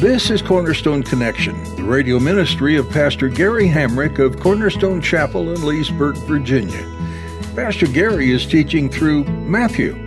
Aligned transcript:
This 0.00 0.30
is 0.30 0.40
Cornerstone 0.42 1.02
Connection, 1.02 1.60
the 1.74 1.82
radio 1.82 2.20
ministry 2.20 2.76
of 2.76 2.88
Pastor 2.88 3.28
Gary 3.28 3.66
Hamrick 3.66 4.20
of 4.20 4.38
Cornerstone 4.38 5.00
Chapel 5.02 5.52
in 5.52 5.66
Leesburg, 5.66 6.16
Virginia. 6.18 6.86
Pastor 7.56 7.88
Gary 7.88 8.30
is 8.30 8.46
teaching 8.46 8.88
through 8.88 9.24
Matthew. 9.24 9.94
Real 9.94 10.06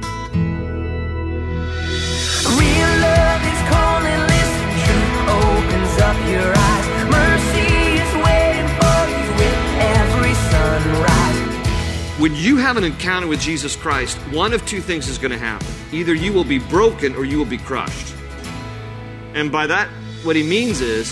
love 3.04 3.44
is 3.44 3.62
calling, 3.68 4.22
listen, 4.32 4.64
truth 4.80 5.28
opens 5.28 6.00
up 6.00 6.16
your 6.30 6.54
eyes. 6.56 6.88
Mercy 7.12 7.68
is 8.00 8.12
waiting 8.24 8.70
for 8.80 9.00
you 9.12 9.28
with 9.36 9.60
every 10.00 10.34
sunrise. 10.52 12.18
When 12.18 12.34
you 12.34 12.56
have 12.56 12.78
an 12.78 12.86
encounter 12.86 13.28
with 13.28 13.42
Jesus 13.42 13.76
Christ, 13.76 14.16
one 14.32 14.54
of 14.54 14.66
two 14.66 14.80
things 14.80 15.10
is 15.10 15.18
going 15.18 15.32
to 15.32 15.38
happen. 15.38 15.68
Either 15.92 16.14
you 16.14 16.32
will 16.32 16.46
be 16.46 16.60
broken 16.60 17.14
or 17.18 17.26
you 17.26 17.38
will 17.38 17.44
be 17.44 17.58
crushed. 17.58 18.16
And 19.34 19.52
by 19.52 19.68
that, 19.68 19.88
what 20.24 20.36
he 20.36 20.44
means 20.44 20.82
is 20.82 21.12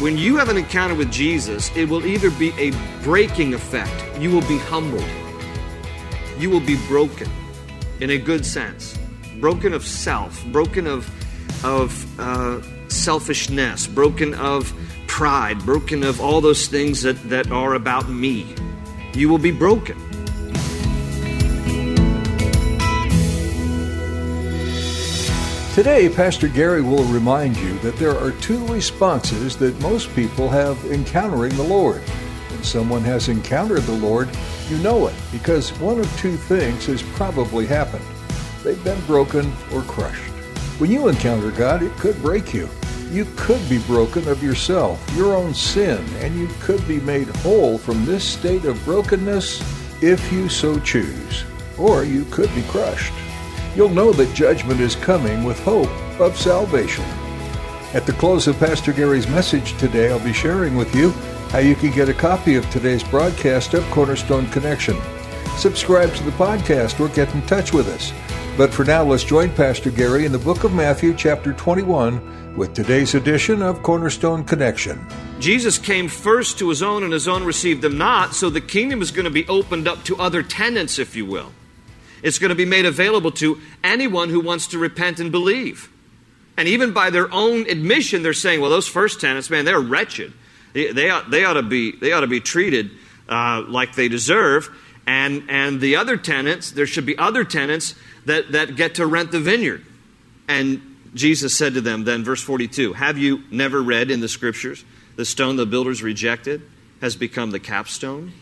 when 0.00 0.16
you 0.16 0.36
have 0.38 0.48
an 0.48 0.56
encounter 0.56 0.94
with 0.94 1.12
Jesus, 1.12 1.70
it 1.76 1.88
will 1.88 2.06
either 2.06 2.30
be 2.30 2.52
a 2.58 2.72
breaking 3.02 3.54
effect, 3.54 4.18
you 4.18 4.30
will 4.30 4.46
be 4.48 4.58
humbled, 4.58 5.04
you 6.38 6.48
will 6.48 6.60
be 6.60 6.76
broken 6.88 7.30
in 8.00 8.10
a 8.10 8.18
good 8.18 8.46
sense, 8.46 8.98
broken 9.40 9.74
of 9.74 9.84
self, 9.84 10.42
broken 10.46 10.86
of, 10.86 11.08
of 11.64 12.20
uh, 12.20 12.60
selfishness, 12.88 13.86
broken 13.86 14.32
of 14.34 14.72
pride, 15.06 15.58
broken 15.66 16.02
of 16.02 16.20
all 16.20 16.40
those 16.40 16.66
things 16.66 17.02
that, 17.02 17.22
that 17.28 17.50
are 17.52 17.74
about 17.74 18.08
me. 18.08 18.54
You 19.12 19.28
will 19.28 19.38
be 19.38 19.50
broken. 19.50 19.98
Today, 25.74 26.08
Pastor 26.08 26.48
Gary 26.48 26.82
will 26.82 27.04
remind 27.04 27.56
you 27.56 27.78
that 27.78 27.94
there 27.96 28.18
are 28.18 28.32
two 28.32 28.66
responses 28.66 29.56
that 29.58 29.80
most 29.80 30.12
people 30.16 30.48
have 30.48 30.84
encountering 30.86 31.54
the 31.54 31.62
Lord. 31.62 32.00
When 32.50 32.64
someone 32.64 33.02
has 33.02 33.28
encountered 33.28 33.82
the 33.82 33.92
Lord, 33.92 34.28
you 34.68 34.78
know 34.78 35.06
it 35.06 35.14
because 35.30 35.70
one 35.78 36.00
of 36.00 36.18
two 36.18 36.36
things 36.36 36.86
has 36.86 37.04
probably 37.14 37.66
happened. 37.66 38.04
They've 38.64 38.82
been 38.82 39.00
broken 39.06 39.52
or 39.72 39.82
crushed. 39.82 40.32
When 40.80 40.90
you 40.90 41.06
encounter 41.06 41.52
God, 41.52 41.84
it 41.84 41.96
could 41.98 42.20
break 42.20 42.52
you. 42.52 42.68
You 43.12 43.24
could 43.36 43.66
be 43.68 43.78
broken 43.78 44.26
of 44.26 44.42
yourself, 44.42 45.00
your 45.14 45.36
own 45.36 45.54
sin, 45.54 46.04
and 46.16 46.34
you 46.34 46.48
could 46.58 46.86
be 46.88 46.98
made 46.98 47.28
whole 47.28 47.78
from 47.78 48.04
this 48.04 48.24
state 48.24 48.64
of 48.64 48.84
brokenness 48.84 49.62
if 50.02 50.32
you 50.32 50.48
so 50.48 50.80
choose. 50.80 51.44
Or 51.78 52.02
you 52.02 52.24
could 52.24 52.52
be 52.56 52.62
crushed 52.62 53.12
you'll 53.74 53.88
know 53.88 54.12
that 54.12 54.34
judgment 54.34 54.80
is 54.80 54.96
coming 54.96 55.44
with 55.44 55.58
hope 55.60 55.90
of 56.20 56.36
salvation. 56.36 57.04
At 57.92 58.06
the 58.06 58.12
close 58.12 58.46
of 58.46 58.58
Pastor 58.58 58.92
Gary's 58.92 59.28
message 59.28 59.76
today, 59.78 60.10
I'll 60.10 60.24
be 60.24 60.32
sharing 60.32 60.76
with 60.76 60.94
you 60.94 61.10
how 61.50 61.58
you 61.58 61.74
can 61.74 61.90
get 61.90 62.08
a 62.08 62.14
copy 62.14 62.54
of 62.54 62.68
today's 62.70 63.02
broadcast 63.02 63.74
of 63.74 63.84
Cornerstone 63.90 64.46
Connection. 64.50 64.96
Subscribe 65.56 66.14
to 66.14 66.22
the 66.22 66.30
podcast 66.32 67.00
or 67.00 67.12
get 67.14 67.34
in 67.34 67.42
touch 67.42 67.72
with 67.72 67.88
us. 67.88 68.12
But 68.56 68.72
for 68.72 68.84
now, 68.84 69.02
let's 69.04 69.24
join 69.24 69.50
Pastor 69.50 69.90
Gary 69.90 70.24
in 70.24 70.32
the 70.32 70.38
book 70.38 70.64
of 70.64 70.72
Matthew, 70.72 71.14
chapter 71.14 71.52
21, 71.52 72.56
with 72.56 72.74
today's 72.74 73.14
edition 73.14 73.62
of 73.62 73.82
Cornerstone 73.82 74.44
Connection. 74.44 75.04
Jesus 75.40 75.78
came 75.78 76.08
first 76.08 76.58
to 76.58 76.68
his 76.68 76.82
own, 76.82 77.02
and 77.02 77.12
his 77.12 77.26
own 77.26 77.42
received 77.42 77.84
him 77.84 77.98
not, 77.98 78.34
so 78.34 78.50
the 78.50 78.60
kingdom 78.60 79.02
is 79.02 79.10
going 79.10 79.24
to 79.24 79.30
be 79.30 79.48
opened 79.48 79.88
up 79.88 80.04
to 80.04 80.16
other 80.18 80.42
tenants, 80.42 80.98
if 80.98 81.16
you 81.16 81.26
will. 81.26 81.52
It's 82.22 82.38
going 82.38 82.50
to 82.50 82.54
be 82.54 82.64
made 82.64 82.86
available 82.86 83.32
to 83.32 83.60
anyone 83.82 84.28
who 84.28 84.40
wants 84.40 84.68
to 84.68 84.78
repent 84.78 85.20
and 85.20 85.32
believe. 85.32 85.90
And 86.56 86.68
even 86.68 86.92
by 86.92 87.10
their 87.10 87.32
own 87.32 87.68
admission, 87.68 88.22
they're 88.22 88.32
saying, 88.32 88.60
well, 88.60 88.70
those 88.70 88.88
first 88.88 89.20
tenants, 89.20 89.48
man, 89.48 89.64
they're 89.64 89.80
wretched. 89.80 90.32
They, 90.72 90.92
they, 90.92 91.10
ought, 91.10 91.30
they, 91.30 91.44
ought, 91.44 91.54
to 91.54 91.62
be, 91.62 91.92
they 91.92 92.12
ought 92.12 92.20
to 92.20 92.26
be 92.26 92.40
treated 92.40 92.90
uh, 93.28 93.64
like 93.66 93.94
they 93.94 94.08
deserve. 94.08 94.68
And, 95.06 95.44
and 95.48 95.80
the 95.80 95.96
other 95.96 96.16
tenants, 96.16 96.70
there 96.70 96.86
should 96.86 97.06
be 97.06 97.16
other 97.16 97.44
tenants 97.44 97.94
that, 98.26 98.52
that 98.52 98.76
get 98.76 98.96
to 98.96 99.06
rent 99.06 99.32
the 99.32 99.40
vineyard. 99.40 99.84
And 100.48 100.82
Jesus 101.14 101.56
said 101.56 101.74
to 101.74 101.80
them, 101.80 102.04
then, 102.04 102.24
verse 102.24 102.42
42, 102.42 102.92
Have 102.92 103.18
you 103.18 103.42
never 103.50 103.82
read 103.82 104.10
in 104.10 104.20
the 104.20 104.28
scriptures, 104.28 104.84
the 105.16 105.24
stone 105.24 105.56
the 105.56 105.66
builders 105.66 106.02
rejected 106.02 106.62
has 107.00 107.16
become 107.16 107.50
the 107.50 107.58
capstone? 107.58 108.32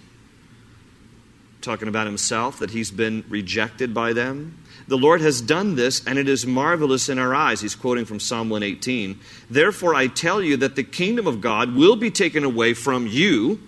Talking 1.69 1.89
about 1.89 2.07
himself, 2.07 2.61
that 2.61 2.71
he's 2.71 2.91
been 2.91 3.23
rejected 3.29 3.93
by 3.93 4.15
them. 4.15 4.57
The 4.87 4.97
Lord 4.97 5.21
has 5.21 5.43
done 5.43 5.77
this, 5.77 6.03
and 6.07 6.19
it 6.19 6.27
is 6.27 6.47
marvelous 6.47 7.11
in 7.11 7.19
our 7.19 7.35
eyes. 7.35 7.61
He's 7.61 7.75
quoting 7.75 8.07
from 8.07 8.21
Psalm 8.21 8.49
118. 8.49 9.21
Therefore, 9.51 9.95
I 9.95 10.07
tell 10.07 10.41
you 10.41 10.57
that 10.57 10.77
the 10.77 10.83
kingdom 10.83 11.27
of 11.27 11.43
God 11.43 11.75
will 11.75 11.95
be 11.95 12.11
taken 12.11 12.43
away 12.43 12.73
from 12.73 13.07
you 13.07 13.61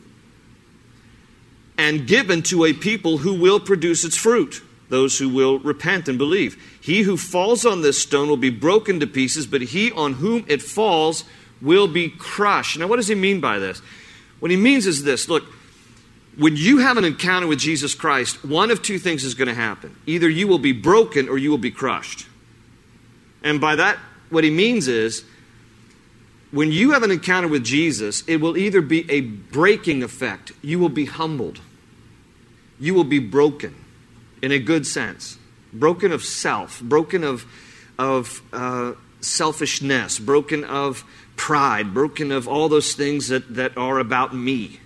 and 1.77 2.07
given 2.07 2.41
to 2.45 2.65
a 2.65 2.73
people 2.73 3.19
who 3.19 3.39
will 3.39 3.61
produce 3.61 4.03
its 4.03 4.17
fruit, 4.17 4.63
those 4.89 5.19
who 5.19 5.29
will 5.29 5.59
repent 5.59 6.09
and 6.09 6.17
believe. 6.17 6.57
He 6.81 7.03
who 7.03 7.19
falls 7.19 7.67
on 7.67 7.83
this 7.83 8.01
stone 8.01 8.29
will 8.29 8.39
be 8.39 8.49
broken 8.49 8.99
to 9.01 9.07
pieces, 9.07 9.47
but 9.47 9.61
he 9.61 9.93
on 9.93 10.15
whom 10.15 10.47
it 10.49 10.63
falls 10.63 11.25
will 11.61 11.87
be 11.87 12.09
crushed. 12.09 12.79
Now, 12.79 12.87
what 12.87 12.97
does 12.97 13.09
he 13.09 13.15
mean 13.15 13.41
by 13.41 13.59
this? 13.59 13.83
What 14.39 14.51
he 14.51 14.57
means 14.57 14.87
is 14.87 15.05
this 15.05 15.29
look, 15.29 15.45
when 16.37 16.57
you 16.57 16.79
have 16.79 16.97
an 16.97 17.05
encounter 17.05 17.47
with 17.47 17.59
Jesus 17.59 17.95
Christ, 17.95 18.45
one 18.45 18.71
of 18.71 18.83
two 18.83 18.99
things 18.99 19.25
is 19.25 19.35
going 19.35 19.49
to 19.49 19.55
happen. 19.55 19.97
Either 20.07 20.29
you 20.29 20.47
will 20.47 20.59
be 20.59 20.73
broken 20.73 21.29
or 21.29 21.39
you 21.39 21.51
will 21.51 21.59
be 21.59 21.71
crushed. 21.71 22.27
And 23.43 23.61
by 23.61 23.77
that, 23.77 23.99
what 24.31 24.45
he 24.45 24.51
means 24.51 24.87
is 24.87 25.25
when 26.51 26.73
you 26.73 26.93
have 26.93 27.03
an 27.03 27.11
encounter 27.11 27.49
with 27.49 27.65
Jesus, 27.65 28.23
it 28.27 28.37
will 28.37 28.57
either 28.57 28.81
be 28.81 29.11
a 29.11 29.21
breaking 29.21 30.03
effect, 30.03 30.53
you 30.63 30.79
will 30.79 30.89
be 30.89 31.05
humbled, 31.05 31.61
you 32.79 32.95
will 32.95 33.05
be 33.05 33.19
broken 33.19 33.75
in 34.43 34.53
a 34.53 34.59
good 34.59 34.87
sense, 34.87 35.39
broken 35.73 36.13
of 36.13 36.25
self, 36.25 36.81
broken 36.81 37.25
of, 37.25 37.45
of 37.99 38.43
uh, 38.53 38.93
selfishness, 39.21 40.19
broken 40.19 40.65
of 40.65 41.05
pride, 41.37 41.95
broken 41.95 42.33
of 42.33 42.49
all 42.49 42.69
those 42.69 42.95
things 42.95 43.29
that, 43.29 43.55
that 43.55 43.77
are 43.77 43.99
about 43.99 44.35
me 44.35 44.80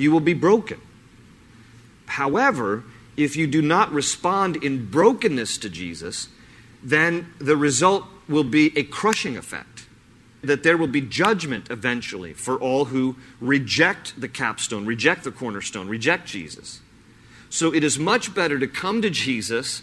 you 0.00 0.10
will 0.10 0.20
be 0.20 0.34
broken. 0.34 0.80
However, 2.06 2.84
if 3.16 3.36
you 3.36 3.46
do 3.46 3.62
not 3.62 3.92
respond 3.92 4.56
in 4.56 4.90
brokenness 4.90 5.58
to 5.58 5.68
Jesus, 5.70 6.28
then 6.82 7.32
the 7.38 7.56
result 7.56 8.06
will 8.28 8.44
be 8.44 8.76
a 8.76 8.82
crushing 8.82 9.36
effect. 9.36 9.86
That 10.42 10.62
there 10.62 10.78
will 10.78 10.86
be 10.86 11.02
judgment 11.02 11.70
eventually 11.70 12.32
for 12.32 12.58
all 12.58 12.86
who 12.86 13.16
reject 13.40 14.18
the 14.18 14.28
capstone, 14.28 14.86
reject 14.86 15.24
the 15.24 15.30
cornerstone, 15.30 15.88
reject 15.88 16.26
Jesus. 16.26 16.80
So 17.50 17.74
it 17.74 17.84
is 17.84 17.98
much 17.98 18.34
better 18.34 18.58
to 18.58 18.66
come 18.66 19.02
to 19.02 19.10
Jesus 19.10 19.82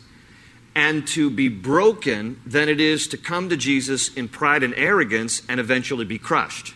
and 0.73 1.07
to 1.07 1.29
be 1.29 1.49
broken 1.49 2.39
than 2.45 2.69
it 2.69 2.79
is 2.79 3.07
to 3.09 3.17
come 3.17 3.49
to 3.49 3.57
Jesus 3.57 4.13
in 4.13 4.29
pride 4.29 4.63
and 4.63 4.73
arrogance 4.75 5.41
and 5.49 5.59
eventually 5.59 6.05
be 6.05 6.17
crushed. 6.17 6.73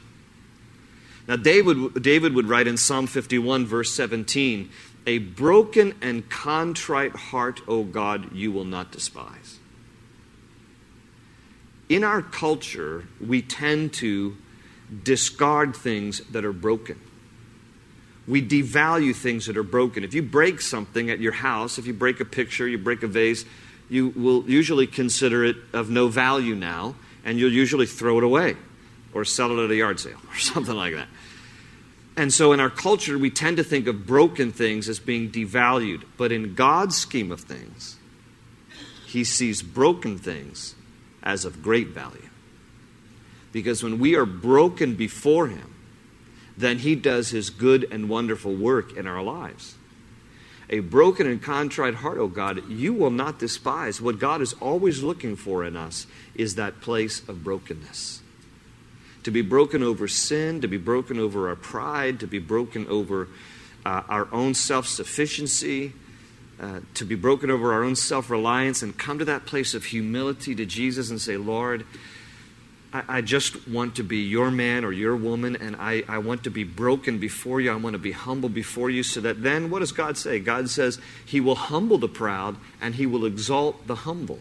Now, 1.27 1.35
David, 1.35 2.01
David 2.01 2.33
would 2.33 2.47
write 2.49 2.67
in 2.67 2.77
Psalm 2.77 3.07
51, 3.07 3.65
verse 3.65 3.93
17, 3.93 4.69
A 5.05 5.19
broken 5.19 5.95
and 6.01 6.29
contrite 6.29 7.15
heart, 7.15 7.61
O 7.67 7.83
God, 7.83 8.33
you 8.33 8.51
will 8.51 8.65
not 8.65 8.91
despise. 8.91 9.59
In 11.89 12.03
our 12.03 12.21
culture, 12.21 13.05
we 13.19 13.41
tend 13.41 13.93
to 13.93 14.37
discard 15.03 15.75
things 15.75 16.19
that 16.31 16.43
are 16.45 16.53
broken. 16.53 16.99
We 18.27 18.41
devalue 18.41 19.15
things 19.15 19.47
that 19.47 19.57
are 19.57 19.63
broken. 19.63 20.03
If 20.03 20.13
you 20.13 20.21
break 20.21 20.61
something 20.61 21.09
at 21.09 21.19
your 21.19 21.33
house, 21.33 21.77
if 21.77 21.85
you 21.85 21.93
break 21.93 22.19
a 22.19 22.25
picture, 22.25 22.67
you 22.67 22.77
break 22.77 23.03
a 23.03 23.07
vase, 23.07 23.45
you 23.89 24.09
will 24.09 24.49
usually 24.49 24.87
consider 24.87 25.43
it 25.43 25.57
of 25.73 25.89
no 25.89 26.07
value 26.07 26.55
now, 26.55 26.95
and 27.25 27.37
you'll 27.37 27.51
usually 27.51 27.85
throw 27.85 28.17
it 28.17 28.23
away 28.23 28.55
or 29.13 29.25
sell 29.25 29.57
it 29.57 29.63
at 29.63 29.71
a 29.71 29.75
yard 29.75 29.99
sale 29.99 30.19
or 30.29 30.35
something 30.37 30.75
like 30.75 30.93
that. 30.93 31.07
And 32.17 32.33
so 32.33 32.51
in 32.51 32.59
our 32.59 32.69
culture, 32.69 33.17
we 33.17 33.29
tend 33.29 33.57
to 33.57 33.63
think 33.63 33.87
of 33.87 34.05
broken 34.05 34.51
things 34.51 34.89
as 34.89 34.99
being 34.99 35.31
devalued. 35.31 36.03
But 36.17 36.31
in 36.31 36.55
God's 36.55 36.97
scheme 36.97 37.31
of 37.31 37.41
things, 37.41 37.97
He 39.07 39.23
sees 39.23 39.61
broken 39.61 40.17
things 40.17 40.75
as 41.23 41.45
of 41.45 41.63
great 41.63 41.89
value. 41.89 42.27
Because 43.51 43.83
when 43.83 43.99
we 43.99 44.15
are 44.15 44.25
broken 44.25 44.95
before 44.95 45.47
Him, 45.47 45.73
then 46.57 46.79
He 46.79 46.95
does 46.95 47.29
His 47.29 47.49
good 47.49 47.87
and 47.91 48.09
wonderful 48.09 48.53
work 48.53 48.95
in 48.95 49.07
our 49.07 49.23
lives. 49.23 49.75
A 50.69 50.79
broken 50.79 51.27
and 51.27 51.41
contrite 51.41 51.95
heart, 51.95 52.17
O 52.17 52.27
God, 52.27 52.69
you 52.69 52.93
will 52.93 53.11
not 53.11 53.39
despise. 53.39 54.01
What 54.01 54.19
God 54.19 54.41
is 54.41 54.53
always 54.53 55.03
looking 55.03 55.35
for 55.35 55.65
in 55.65 55.75
us 55.75 56.07
is 56.33 56.55
that 56.55 56.79
place 56.79 57.27
of 57.27 57.43
brokenness. 57.43 58.21
To 59.23 59.31
be 59.31 59.41
broken 59.41 59.83
over 59.83 60.07
sin, 60.07 60.61
to 60.61 60.67
be 60.67 60.77
broken 60.77 61.19
over 61.19 61.49
our 61.49 61.55
pride, 61.55 62.19
to 62.21 62.27
be 62.27 62.39
broken 62.39 62.87
over 62.87 63.27
uh, 63.85 64.03
our 64.09 64.27
own 64.31 64.53
self 64.53 64.87
sufficiency, 64.87 65.93
uh, 66.59 66.79
to 66.95 67.05
be 67.05 67.15
broken 67.15 67.49
over 67.49 67.73
our 67.73 67.83
own 67.83 67.95
self 67.95 68.29
reliance, 68.29 68.81
and 68.81 68.97
come 68.97 69.19
to 69.19 69.25
that 69.25 69.45
place 69.45 69.73
of 69.73 69.85
humility 69.85 70.55
to 70.55 70.65
Jesus 70.65 71.09
and 71.09 71.21
say, 71.21 71.37
Lord, 71.37 71.85
I, 72.93 73.03
I 73.07 73.21
just 73.21 73.67
want 73.67 73.95
to 73.95 74.03
be 74.03 74.17
your 74.17 74.51
man 74.51 74.83
or 74.83 74.91
your 74.91 75.15
woman, 75.15 75.55
and 75.55 75.75
I, 75.77 76.03
I 76.07 76.17
want 76.19 76.43
to 76.43 76.49
be 76.49 76.63
broken 76.63 77.19
before 77.19 77.61
you. 77.61 77.71
I 77.71 77.75
want 77.75 77.93
to 77.93 77.99
be 77.99 78.11
humble 78.11 78.49
before 78.49 78.89
you, 78.89 79.03
so 79.03 79.21
that 79.21 79.43
then 79.43 79.69
what 79.69 79.79
does 79.79 79.91
God 79.91 80.17
say? 80.17 80.39
God 80.39 80.69
says 80.69 80.99
He 81.25 81.39
will 81.39 81.55
humble 81.55 81.97
the 81.97 82.09
proud 82.09 82.57
and 82.81 82.95
He 82.95 83.05
will 83.05 83.25
exalt 83.25 83.87
the 83.87 83.95
humble. 83.95 84.39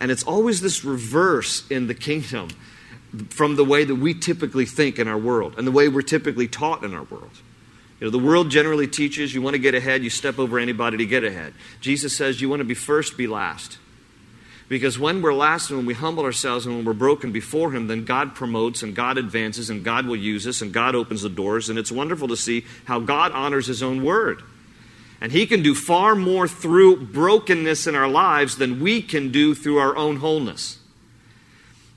And 0.00 0.10
it's 0.10 0.22
always 0.22 0.60
this 0.60 0.84
reverse 0.84 1.68
in 1.68 1.88
the 1.88 1.94
kingdom 1.94 2.50
from 3.30 3.56
the 3.56 3.64
way 3.64 3.84
that 3.84 3.94
we 3.94 4.14
typically 4.14 4.66
think 4.66 4.98
in 4.98 5.08
our 5.08 5.18
world 5.18 5.54
and 5.56 5.66
the 5.66 5.72
way 5.72 5.88
we're 5.88 6.02
typically 6.02 6.48
taught 6.48 6.84
in 6.84 6.94
our 6.94 7.04
world. 7.04 7.30
You 8.00 8.06
know, 8.06 8.10
the 8.10 8.18
world 8.18 8.50
generally 8.50 8.86
teaches 8.86 9.34
you 9.34 9.42
want 9.42 9.54
to 9.54 9.58
get 9.58 9.74
ahead, 9.74 10.04
you 10.04 10.10
step 10.10 10.38
over 10.38 10.58
anybody 10.58 10.98
to 10.98 11.06
get 11.06 11.24
ahead. 11.24 11.54
Jesus 11.80 12.16
says 12.16 12.40
you 12.40 12.48
want 12.48 12.60
to 12.60 12.64
be 12.64 12.74
first, 12.74 13.16
be 13.16 13.26
last. 13.26 13.78
Because 14.68 14.98
when 14.98 15.22
we're 15.22 15.34
last 15.34 15.70
and 15.70 15.78
when 15.78 15.86
we 15.86 15.94
humble 15.94 16.24
ourselves 16.24 16.66
and 16.66 16.76
when 16.76 16.84
we're 16.84 16.92
broken 16.92 17.32
before 17.32 17.72
Him, 17.72 17.86
then 17.86 18.04
God 18.04 18.34
promotes 18.34 18.82
and 18.82 18.94
God 18.94 19.16
advances 19.16 19.70
and 19.70 19.82
God 19.82 20.06
will 20.06 20.16
use 20.16 20.46
us 20.46 20.60
and 20.60 20.72
God 20.72 20.94
opens 20.94 21.22
the 21.22 21.30
doors. 21.30 21.70
And 21.70 21.78
it's 21.78 21.90
wonderful 21.90 22.28
to 22.28 22.36
see 22.36 22.66
how 22.84 23.00
God 23.00 23.32
honors 23.32 23.66
His 23.66 23.82
own 23.82 24.04
word. 24.04 24.42
And 25.20 25.32
He 25.32 25.46
can 25.46 25.62
do 25.62 25.74
far 25.74 26.14
more 26.14 26.46
through 26.46 27.06
brokenness 27.06 27.86
in 27.86 27.94
our 27.94 28.08
lives 28.08 28.58
than 28.58 28.80
we 28.80 29.00
can 29.00 29.32
do 29.32 29.54
through 29.54 29.78
our 29.78 29.96
own 29.96 30.16
wholeness. 30.16 30.78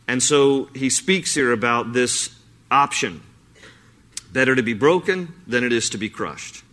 And 0.07 0.21
so 0.21 0.65
He 0.75 0.89
speaks 0.89 1.33
here 1.33 1.51
about 1.51 1.93
this 1.93 2.35
option 2.69 3.21
better 4.31 4.55
to 4.55 4.63
be 4.63 4.73
broken 4.73 5.33
than 5.45 5.63
it 5.63 5.73
is 5.73 5.89
to 5.89 5.97
be 5.97 6.09
crushed. 6.09 6.63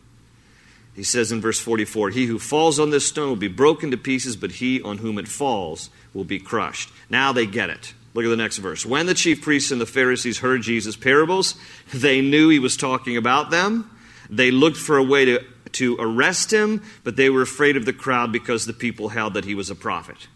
He 0.94 1.02
says 1.04 1.30
in 1.30 1.40
verse 1.40 1.60
44 1.60 2.10
He 2.10 2.26
who 2.26 2.38
falls 2.38 2.80
on 2.80 2.90
this 2.90 3.06
stone 3.06 3.28
will 3.28 3.36
be 3.36 3.48
broken 3.48 3.90
to 3.90 3.96
pieces, 3.96 4.36
but 4.36 4.52
he 4.52 4.82
on 4.82 4.98
whom 4.98 5.18
it 5.18 5.28
falls 5.28 5.90
will 6.12 6.24
be 6.24 6.38
crushed. 6.38 6.90
Now 7.08 7.32
they 7.32 7.46
get 7.46 7.70
it. 7.70 7.94
Look 8.14 8.24
at 8.24 8.30
the 8.30 8.36
next 8.36 8.58
verse. 8.58 8.84
When 8.84 9.06
the 9.06 9.14
chief 9.14 9.42
priests 9.42 9.70
and 9.70 9.80
the 9.80 9.86
Pharisees 9.86 10.38
heard 10.38 10.62
Jesus' 10.62 10.96
parables, 10.96 11.54
they 11.94 12.20
knew 12.20 12.48
he 12.48 12.58
was 12.58 12.76
talking 12.76 13.16
about 13.16 13.50
them. 13.50 13.88
They 14.28 14.50
looked 14.50 14.76
for 14.76 14.96
a 14.96 15.04
way 15.04 15.24
to, 15.26 15.44
to 15.72 15.96
arrest 16.00 16.52
him, 16.52 16.82
but 17.04 17.16
they 17.16 17.30
were 17.30 17.42
afraid 17.42 17.76
of 17.76 17.84
the 17.84 17.92
crowd 17.92 18.32
because 18.32 18.66
the 18.66 18.72
people 18.72 19.10
held 19.10 19.34
that 19.34 19.44
he 19.44 19.54
was 19.54 19.70
a 19.70 19.76
prophet. 19.76 20.26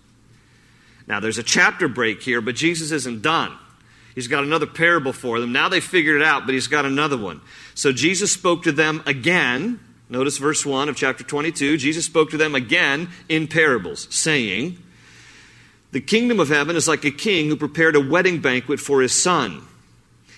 Now 1.07 1.21
there's 1.21 1.39
a 1.39 1.43
chapter 1.43 1.89
break 1.89 2.23
here, 2.23 2.41
but 2.41 2.55
Jesus 2.55 2.91
isn't 2.91 3.23
done. 3.23 3.57
He's 4.15 4.29
got 4.29 4.45
another 4.45 4.67
parable 4.67 5.13
for 5.13 5.41
them. 5.41 5.53
Now 5.53 5.69
they 5.69 5.81
figured 5.81 6.21
it 6.21 6.27
out, 6.27 6.45
but 6.45 6.55
he's 6.55 6.67
got 6.67 6.85
another 6.85 7.17
one. 7.17 7.41
So 7.75 7.93
Jesus 7.93 8.31
spoke 8.33 8.63
to 8.65 8.73
them 8.73 9.03
again 9.07 9.81
Notice 10.13 10.37
verse 10.37 10.67
1 10.67 10.91
of 10.91 10.97
chapter 10.97 11.25
22. 11.25 11.79
Jesus 11.79 12.05
spoke 12.05 12.31
to 12.33 12.37
them 12.37 12.55
again 12.55 13.09
in 13.31 13.49
parables, 13.49 14.15
saying, 14.15 14.77
The 15.93 16.03
kingdom 16.03 16.39
of 16.39 16.51
heaven 16.51 16.77
is 16.77 16.87
like 16.87 17.07
a 17.07 17.11
king 17.11 17.49
who 17.49 17.57
prepared 17.57 17.97
a 17.97 18.01
wedding 18.01 18.43
banquet 18.43 18.79
for 18.79 19.01
his 19.01 19.21
son. 19.21 19.63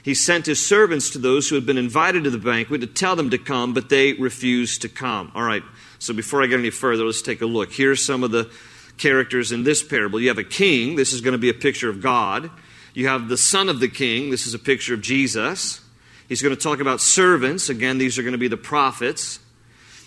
He 0.05 0.15
sent 0.15 0.47
his 0.47 0.65
servants 0.65 1.11
to 1.11 1.19
those 1.19 1.49
who 1.49 1.57
had 1.57 1.67
been 1.67 1.77
invited 1.77 2.23
to 2.23 2.31
the 2.31 2.39
banquet 2.39 2.83
to 2.83 2.87
tell 2.87 3.17
them 3.17 3.31
to 3.31 3.39
come, 3.39 3.75
but 3.75 3.89
they 3.89 4.13
refused 4.13 4.83
to 4.83 4.89
come. 4.89 5.33
All 5.35 5.43
right, 5.43 5.65
so 5.99 6.15
before 6.15 6.41
I 6.41 6.47
get 6.47 6.61
any 6.61 6.71
further, 6.71 7.03
let's 7.03 7.21
take 7.21 7.43
a 7.43 7.47
look. 7.47 7.73
Here's 7.73 8.05
some 8.05 8.23
of 8.23 8.31
the 8.31 8.49
characters 8.97 9.53
in 9.53 9.65
this 9.65 9.83
parable. 9.83 10.21
You 10.21 10.29
have 10.29 10.39
a 10.39 10.45
king, 10.45 10.97
this 10.97 11.13
is 11.13 11.21
going 11.21 11.33
to 11.33 11.39
be 11.39 11.51
a 11.51 11.55
picture 11.55 11.89
of 11.89 12.01
God. 12.01 12.51
You 12.95 13.09
have 13.09 13.29
the 13.29 13.37
son 13.37 13.69
of 13.69 13.81
the 13.81 13.89
king, 13.89 14.31
this 14.31 14.47
is 14.47 14.55
a 14.55 14.59
picture 14.59 14.95
of 14.95 15.01
Jesus. 15.01 15.81
He's 16.29 16.43
going 16.43 16.55
to 16.55 16.61
talk 16.61 16.81
about 16.81 17.01
servants, 17.01 17.69
again, 17.69 17.99
these 17.99 18.19
are 18.19 18.23
going 18.23 18.33
to 18.33 18.39
be 18.39 18.49
the 18.49 18.57
prophets. 18.57 19.41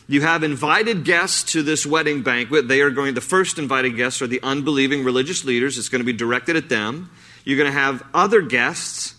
You 0.10 0.22
have 0.22 0.44
invited 0.44 1.04
guests 1.04 1.52
to 1.52 1.62
this 1.64 1.86
wedding 1.86 2.24
banquet. 2.24 2.70
They 2.70 2.80
are 2.80 2.90
going, 2.90 3.14
the 3.14 3.22
first 3.22 3.60
invited 3.60 3.98
guests 3.98 4.22
are 4.22 4.28
the 4.28 4.42
unbelieving 4.42 5.04
religious 5.04 5.44
leaders. 5.44 5.78
It's 5.78 5.90
going 5.90 6.00
to 6.00 6.06
be 6.06 6.14
directed 6.14 6.56
at 6.56 6.70
them. 6.70 7.10
You're 7.44 7.58
going 7.58 7.72
to 7.72 7.78
have 7.78 8.04
other 8.14 8.42
guests, 8.42 9.16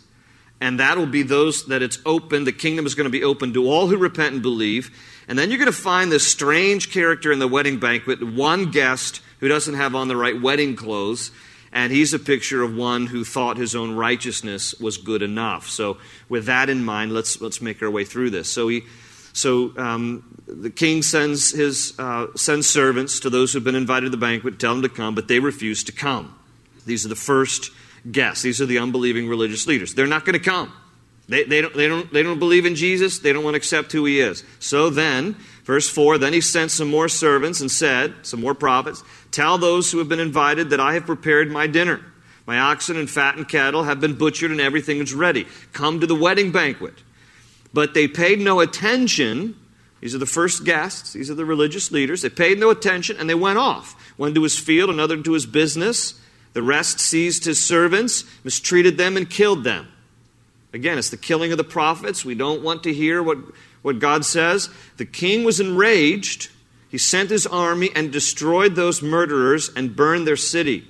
and 0.60 0.80
that 0.80 0.98
will 0.98 1.06
be 1.06 1.22
those 1.22 1.66
that 1.66 1.82
it's 1.82 1.98
open. 2.04 2.44
The 2.44 2.52
kingdom 2.52 2.86
is 2.86 2.94
going 2.94 3.04
to 3.04 3.10
be 3.10 3.24
open 3.24 3.52
to 3.54 3.68
all 3.68 3.86
who 3.86 3.96
repent 3.96 4.34
and 4.34 4.42
believe. 4.42 4.90
And 5.28 5.38
then 5.38 5.50
you're 5.50 5.58
going 5.58 5.70
to 5.70 5.76
find 5.76 6.10
this 6.10 6.26
strange 6.26 6.90
character 6.90 7.30
in 7.30 7.38
the 7.38 7.48
wedding 7.48 7.78
banquet, 7.78 8.22
one 8.22 8.70
guest 8.70 9.20
who 9.40 9.48
doesn't 9.48 9.74
have 9.74 9.94
on 9.94 10.08
the 10.08 10.16
right 10.16 10.40
wedding 10.40 10.74
clothes. 10.74 11.30
And 11.70 11.92
he's 11.92 12.14
a 12.14 12.18
picture 12.18 12.62
of 12.62 12.74
one 12.74 13.06
who 13.06 13.24
thought 13.24 13.58
his 13.58 13.76
own 13.76 13.94
righteousness 13.94 14.74
was 14.80 14.96
good 14.96 15.22
enough. 15.22 15.68
So, 15.68 15.98
with 16.28 16.46
that 16.46 16.70
in 16.70 16.82
mind, 16.82 17.12
let's, 17.12 17.42
let's 17.42 17.60
make 17.60 17.82
our 17.82 17.90
way 17.90 18.04
through 18.04 18.30
this. 18.30 18.50
So, 18.50 18.68
he, 18.68 18.84
so 19.34 19.76
um, 19.76 20.42
the 20.46 20.70
king 20.70 21.02
sends 21.02 21.50
his 21.52 21.92
uh, 21.98 22.28
sends 22.34 22.68
servants 22.68 23.20
to 23.20 23.30
those 23.30 23.52
who've 23.52 23.62
been 23.62 23.74
invited 23.74 24.06
to 24.06 24.10
the 24.10 24.16
banquet, 24.16 24.58
tell 24.58 24.72
them 24.72 24.82
to 24.82 24.88
come, 24.88 25.14
but 25.14 25.28
they 25.28 25.40
refuse 25.40 25.84
to 25.84 25.92
come. 25.92 26.34
These 26.86 27.04
are 27.04 27.08
the 27.08 27.16
first 27.16 27.70
guests. 28.10 28.42
These 28.42 28.60
are 28.60 28.66
the 28.66 28.78
unbelieving 28.78 29.28
religious 29.28 29.66
leaders. 29.66 29.94
They're 29.94 30.06
not 30.06 30.24
going 30.24 30.38
to 30.38 30.44
come. 30.44 30.72
They, 31.28 31.44
they, 31.44 31.60
don't, 31.60 31.74
they, 31.74 31.88
don't, 31.88 32.10
they 32.12 32.22
don't 32.22 32.38
believe 32.38 32.64
in 32.64 32.74
Jesus. 32.74 33.18
They 33.18 33.32
don't 33.32 33.44
want 33.44 33.54
to 33.54 33.58
accept 33.58 33.92
who 33.92 34.06
he 34.06 34.20
is. 34.20 34.44
So 34.60 34.88
then, 34.88 35.36
verse 35.64 35.88
4 35.88 36.18
Then 36.18 36.32
he 36.32 36.40
sent 36.40 36.70
some 36.70 36.88
more 36.88 37.08
servants 37.08 37.60
and 37.60 37.70
said, 37.70 38.14
Some 38.22 38.40
more 38.40 38.54
prophets, 38.54 39.02
Tell 39.30 39.58
those 39.58 39.92
who 39.92 39.98
have 39.98 40.08
been 40.08 40.20
invited 40.20 40.70
that 40.70 40.80
I 40.80 40.94
have 40.94 41.04
prepared 41.04 41.50
my 41.50 41.66
dinner. 41.66 42.00
My 42.46 42.58
oxen 42.58 42.96
and 42.96 43.10
fattened 43.10 43.48
cattle 43.48 43.82
have 43.82 44.00
been 44.00 44.14
butchered 44.14 44.50
and 44.50 44.60
everything 44.60 44.98
is 44.98 45.12
ready. 45.12 45.46
Come 45.74 46.00
to 46.00 46.06
the 46.06 46.14
wedding 46.14 46.50
banquet. 46.50 46.94
But 47.74 47.92
they 47.92 48.08
paid 48.08 48.40
no 48.40 48.60
attention. 48.60 49.54
These 50.00 50.14
are 50.14 50.18
the 50.18 50.24
first 50.24 50.64
guests, 50.64 51.12
these 51.12 51.28
are 51.30 51.34
the 51.34 51.44
religious 51.44 51.92
leaders. 51.92 52.22
They 52.22 52.30
paid 52.30 52.58
no 52.58 52.70
attention 52.70 53.18
and 53.18 53.28
they 53.28 53.34
went 53.34 53.58
off. 53.58 53.94
One 54.16 54.34
to 54.34 54.42
his 54.42 54.58
field, 54.58 54.88
another 54.88 55.20
to 55.20 55.32
his 55.32 55.44
business. 55.44 56.18
The 56.52 56.62
rest 56.62 56.98
seized 56.98 57.44
his 57.44 57.64
servants, 57.64 58.24
mistreated 58.44 58.96
them, 58.98 59.16
and 59.16 59.28
killed 59.28 59.64
them. 59.64 59.88
Again, 60.72 60.98
it's 60.98 61.10
the 61.10 61.16
killing 61.16 61.52
of 61.52 61.58
the 61.58 61.64
prophets. 61.64 62.24
We 62.24 62.34
don't 62.34 62.62
want 62.62 62.82
to 62.82 62.92
hear 62.92 63.22
what, 63.22 63.38
what 63.82 63.98
God 63.98 64.24
says. 64.24 64.68
The 64.96 65.06
king 65.06 65.44
was 65.44 65.60
enraged. 65.60 66.50
He 66.88 66.98
sent 66.98 67.30
his 67.30 67.46
army 67.46 67.90
and 67.94 68.12
destroyed 68.12 68.74
those 68.74 69.02
murderers 69.02 69.70
and 69.74 69.96
burned 69.96 70.26
their 70.26 70.36
city. 70.36 70.86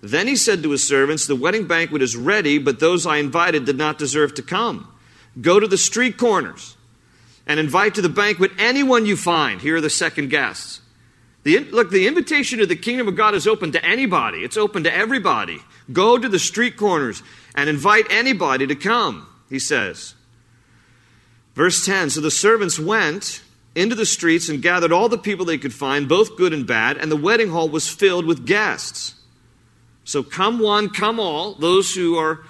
Then 0.00 0.28
he 0.28 0.36
said 0.36 0.62
to 0.62 0.70
his 0.70 0.86
servants, 0.86 1.26
The 1.26 1.36
wedding 1.36 1.66
banquet 1.66 2.02
is 2.02 2.16
ready, 2.16 2.58
but 2.58 2.80
those 2.80 3.06
I 3.06 3.16
invited 3.16 3.64
did 3.64 3.76
not 3.76 3.98
deserve 3.98 4.34
to 4.34 4.42
come. 4.42 4.92
Go 5.40 5.58
to 5.60 5.66
the 5.66 5.78
street 5.78 6.16
corners 6.16 6.76
and 7.46 7.58
invite 7.58 7.94
to 7.96 8.02
the 8.02 8.08
banquet 8.08 8.52
anyone 8.58 9.06
you 9.06 9.16
find. 9.16 9.60
Here 9.60 9.76
are 9.76 9.80
the 9.80 9.90
second 9.90 10.30
guests. 10.30 10.80
The, 11.48 11.60
look, 11.60 11.90
the 11.90 12.06
invitation 12.06 12.58
to 12.58 12.66
the 12.66 12.76
kingdom 12.76 13.08
of 13.08 13.16
God 13.16 13.34
is 13.34 13.46
open 13.46 13.72
to 13.72 13.82
anybody, 13.82 14.40
it's 14.40 14.58
open 14.58 14.84
to 14.84 14.94
everybody. 14.94 15.60
Go 15.90 16.18
to 16.18 16.28
the 16.28 16.38
street 16.38 16.76
corners 16.76 17.22
and 17.54 17.70
invite 17.70 18.04
anybody 18.10 18.66
to 18.66 18.74
come, 18.74 19.26
he 19.48 19.58
says. 19.58 20.14
Verse 21.54 21.86
10 21.86 22.10
So 22.10 22.20
the 22.20 22.30
servants 22.30 22.78
went 22.78 23.42
into 23.74 23.94
the 23.94 24.04
streets 24.04 24.50
and 24.50 24.60
gathered 24.60 24.92
all 24.92 25.08
the 25.08 25.16
people 25.16 25.46
they 25.46 25.56
could 25.56 25.72
find, 25.72 26.06
both 26.06 26.36
good 26.36 26.52
and 26.52 26.66
bad, 26.66 26.98
and 26.98 27.10
the 27.10 27.16
wedding 27.16 27.48
hall 27.48 27.70
was 27.70 27.88
filled 27.88 28.26
with 28.26 28.44
guests. 28.44 29.14
So 30.04 30.22
come 30.22 30.58
one, 30.58 30.90
come 30.90 31.18
all, 31.18 31.54
those 31.54 31.94
who 31.94 32.18
are 32.18 32.44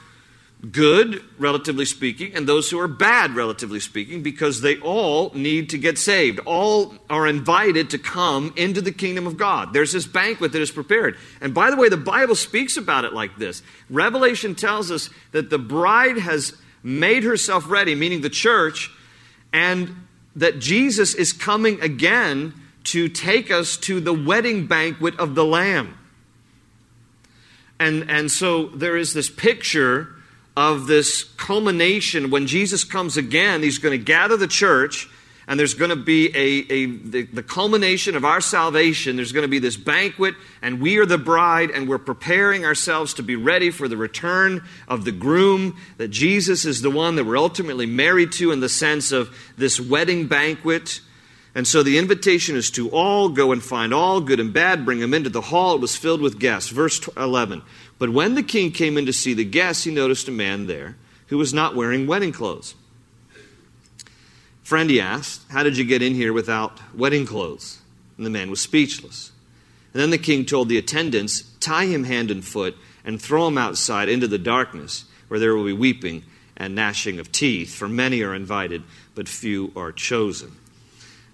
good, 0.73 1.23
relatively 1.39 1.85
speaking, 1.85 2.35
and 2.35 2.49
those 2.49 2.69
who 2.69 2.81
are 2.81 2.89
bad, 2.89 3.37
relatively 3.37 3.79
speaking, 3.79 4.23
because 4.23 4.61
they 4.61 4.79
all 4.81 5.31
need 5.35 5.71
to 5.71 5.79
get 5.79 5.99
saved. 5.99 6.41
All 6.41 6.95
are 7.09 7.29
invited 7.29 7.91
to 7.91 7.99
come 7.99 8.53
into 8.57 8.81
the 8.81 8.91
kingdom 8.91 9.27
of 9.27 9.37
God. 9.37 9.73
There's 9.73 9.93
this 9.93 10.07
banquet 10.07 10.53
that 10.53 10.61
is 10.61 10.73
prepared. 10.73 11.17
And 11.41 11.55
by 11.55 11.71
the 11.71 11.77
way, 11.77 11.89
the 11.89 11.97
Bible 11.97 12.35
speaks 12.35 12.77
about 12.77 13.05
it 13.05 13.13
like 13.13 13.37
this 13.37 13.63
Revelation 13.89 14.55
tells 14.55 14.91
us 14.91 15.11
that 15.33 15.51
the 15.51 15.59
bride 15.59 16.19
has 16.19 16.55
made 16.83 17.23
herself 17.23 17.71
ready, 17.71 17.95
meaning 17.95 18.23
the 18.23 18.31
church, 18.31 18.91
and 19.53 19.95
that 20.35 20.59
Jesus 20.59 21.15
is 21.15 21.33
coming 21.33 21.81
again 21.81 22.53
to 22.85 23.09
take 23.09 23.51
us 23.51 23.77
to 23.77 24.01
the 24.01 24.13
wedding 24.13 24.67
banquet 24.67 25.19
of 25.21 25.35
the 25.35 25.45
Lamb. 25.45 25.97
And, 27.79 28.11
and 28.11 28.31
so 28.31 28.67
there 28.69 28.97
is 28.97 29.15
this 29.15 29.31
picture 29.31 30.15
of 30.59 30.89
this 30.89 31.23
culmination 31.23 32.31
when 32.31 32.49
Jesus 32.49 32.83
comes 32.83 33.17
again. 33.17 33.63
He's 33.63 33.79
going 33.79 33.97
to 33.97 34.05
gather 34.05 34.37
the 34.37 34.49
church, 34.49 35.09
and 35.47 35.59
there's 35.59 35.75
going 35.75 35.91
to 35.91 35.97
be 35.97 36.35
a, 36.35 36.73
a 36.73 36.87
the, 36.87 37.23
the, 37.23 37.43
culmination 37.45 38.17
of 38.17 38.25
our 38.25 38.41
salvation. 38.41 39.15
There's 39.15 39.31
going 39.31 39.45
to 39.45 39.49
be 39.49 39.61
this 39.61 39.77
banquet, 39.77 40.35
and 40.61 40.81
we 40.81 40.99
are 40.99 41.07
the 41.07 41.17
bride, 41.17 41.71
and 41.71 41.89
we're 41.89 41.99
preparing 41.99 42.65
ourselves 42.65 43.15
to 43.15 43.23
be 43.23 43.37
ready 43.37 43.71
for 43.71 43.87
the 43.87 43.97
return 43.97 44.65
of 44.89 45.05
the 45.05 45.13
groom. 45.13 45.77
That 45.99 46.09
Jesus 46.09 46.65
is 46.65 46.83
the 46.83 46.91
one 46.91 47.15
that 47.15 47.25
we're 47.25 47.39
ultimately 47.39 47.87
married 47.87 48.33
to 48.33 48.51
in 48.51 48.59
the 48.59 48.69
sense 48.69 49.13
of 49.13 49.33
this 49.57 49.79
wedding 49.79 50.27
banquet. 50.27 51.01
And 51.59 51.67
so 51.67 51.83
the 51.83 51.99
invitation 51.99 52.55
is 52.55 52.71
to 52.71 52.89
all 52.91 53.29
go 53.31 53.51
and 53.51 53.61
find 53.61 53.93
all, 53.93 54.21
good 54.21 54.39
and 54.39 54.53
bad, 54.53 54.85
bring 54.85 55.01
them 55.01 55.13
into 55.13 55.29
the 55.29 55.41
hall. 55.41 55.75
It 55.75 55.81
was 55.81 55.97
filled 55.97 56.21
with 56.21 56.39
guests. 56.39 56.71
Verse 56.71 57.05
11. 57.17 57.63
But 57.99 58.11
when 58.11 58.37
the 58.37 58.45
king 58.45 58.71
came 58.71 58.97
in 58.97 59.07
to 59.07 59.13
see 59.13 59.35
the 59.35 59.45
guests, 59.45 59.83
he 59.83 59.91
noticed 59.93 60.29
a 60.29 60.31
man 60.31 60.69
there 60.69 60.95
who 61.27 61.37
was 61.37 61.53
not 61.53 61.75
wearing 61.75 62.07
wedding 62.07 62.31
clothes. 62.31 62.77
Friend, 64.63 64.89
he 64.89 65.01
asked, 65.01 65.51
How 65.51 65.65
did 65.65 65.77
you 65.77 65.85
get 65.85 66.01
in 66.01 66.15
here 66.15 66.33
without 66.33 66.79
wedding 66.95 67.27
clothes? 67.27 67.79
And 68.17 68.25
the 68.25 68.31
man 68.31 68.51
was 68.51 68.61
speechless. 68.61 69.33
And 69.93 70.01
then 70.01 70.11
the 70.11 70.17
king 70.17 70.45
told 70.45 70.69
the 70.69 70.79
attendants, 70.79 71.43
Tie 71.59 71.87
him 71.87 72.05
hand 72.05 72.31
and 72.31 72.45
foot 72.45 72.77
and 73.05 73.21
throw 73.21 73.49
him 73.49 73.59
outside 73.59 74.09
into 74.09 74.29
the 74.29 74.39
darkness, 74.39 75.07
where 75.27 75.41
there 75.41 75.57
will 75.57 75.65
be 75.65 75.73
weeping 75.73 76.23
and 76.57 76.77
gnashing 76.77 77.19
of 77.19 77.33
teeth, 77.33 77.75
for 77.75 77.89
many 77.89 78.23
are 78.23 78.33
invited, 78.33 78.85
but 79.17 79.29
few 79.29 79.73
are 79.75 79.91
chosen. 79.91 80.58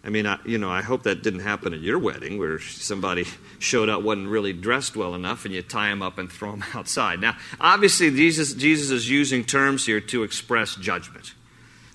I 0.05 0.11
mean, 0.11 0.27
I, 0.27 0.39
you 0.45 0.59
know, 0.59 0.71
I 0.71 0.83
hope 0.83 1.05
that 1.05 1.23
didn't 1.23 1.41
happen 1.41 1.73
at 1.73 1.81
your 1.81 1.99
wedding 1.99 2.39
where 2.39 2.59
somebody 2.61 3.27
showed 3.59 3.89
up, 3.89 4.03
wasn't 4.03 4.29
really 4.29 4.53
dressed 4.53 4.97
well 4.97 5.15
enough, 5.15 5.47
and 5.47 5.55
you 5.55 5.63
tie 5.63 5.91
him 5.91 6.03
up 6.03 6.19
and 6.19 6.31
throw 6.31 6.53
him 6.53 6.65
outside. 6.75 7.21
Now, 7.21 7.37
obviously, 7.59 8.11
Jesus, 8.11 8.53
Jesus 8.53 8.91
is 8.91 9.09
using 9.09 9.45
terms 9.45 9.87
here 9.87 10.01
to 10.01 10.23
express 10.23 10.75
judgment. 10.75 11.33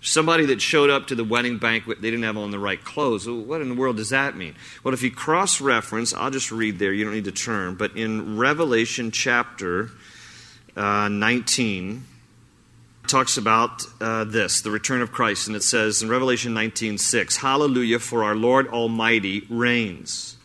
Somebody 0.01 0.46
that 0.46 0.62
showed 0.62 0.89
up 0.89 1.08
to 1.08 1.16
the 1.16 1.25
wedding 1.25 1.58
banquet, 1.58 2.01
they 2.01 2.10
didn't 2.10 2.24
have 2.24 2.38
on 2.38 2.51
the 2.51 2.60
right 2.60 2.84
clothes. 2.84 3.28
Well, 3.28 3.42
what 3.42 3.62
in 3.62 3.70
the 3.70 3.75
world 3.75 3.98
does 3.98 4.10
that 4.10 4.36
mean? 4.36 4.56
Well, 4.84 4.94
if 4.94 5.04
you 5.04 5.12
cross 5.12 5.60
reference, 5.60 6.13
I'll 6.13 6.32
just 6.32 6.51
read 6.51 6.80
there, 6.80 6.94
you 6.94 7.04
don't 7.04 7.13
need 7.13 7.25
to 7.25 7.34
turn, 7.34 7.75
but 7.75 7.96
in 7.98 8.38
Revelation 8.38 9.12
chapter 9.12 9.92
uh, 10.75 11.10
19, 11.10 12.06
talks 13.10 13.38
about 13.38 13.84
uh, 14.00 14.24
this, 14.24 14.62
the 14.62 14.72
return 14.72 15.01
of 15.01 15.12
Christ, 15.12 15.48
and 15.48 15.56
it 15.56 15.63
says 15.63 16.01
in 16.01 16.10
Revelation 16.10 16.54
19 16.54 16.98
6, 16.98 17.38
Hallelujah, 17.38 18.00
for 18.00 18.24
our 18.24 18.36
Lord 18.36 18.68
Almighty 18.68 19.46
reigns. 19.50 20.38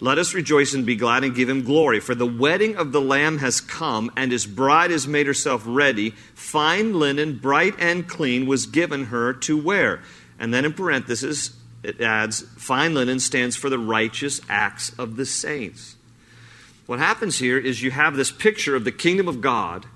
Let 0.00 0.18
us 0.18 0.34
rejoice 0.34 0.74
and 0.74 0.86
be 0.86 0.96
glad 0.96 1.24
and 1.24 1.34
give 1.34 1.48
him 1.48 1.64
glory, 1.64 1.98
for 2.00 2.14
the 2.14 2.26
wedding 2.26 2.76
of 2.76 2.92
the 2.92 3.00
Lamb 3.00 3.38
has 3.38 3.60
come, 3.60 4.12
and 4.16 4.30
his 4.30 4.46
bride 4.46 4.90
has 4.90 5.08
made 5.08 5.26
herself 5.26 5.62
ready. 5.66 6.10
Fine 6.34 6.98
linen, 6.98 7.38
bright 7.38 7.74
and 7.78 8.08
clean, 8.08 8.46
was 8.46 8.66
given 8.66 9.06
her 9.06 9.32
to 9.32 9.60
wear. 9.60 10.00
And 10.38 10.54
then 10.54 10.64
in 10.64 10.72
parentheses, 10.72 11.56
it 11.82 12.00
adds, 12.00 12.42
fine 12.56 12.94
linen 12.94 13.18
stands 13.18 13.56
for 13.56 13.70
the 13.70 13.78
righteous 13.78 14.40
acts 14.48 14.96
of 14.98 15.16
the 15.16 15.26
saints. 15.26 15.96
What 16.86 17.00
happens 17.00 17.38
here 17.38 17.58
is 17.58 17.82
you 17.82 17.90
have 17.90 18.16
this 18.16 18.30
picture 18.30 18.76
of 18.76 18.84
the 18.84 18.92
kingdom 18.92 19.28
of 19.28 19.40
God. 19.40 19.86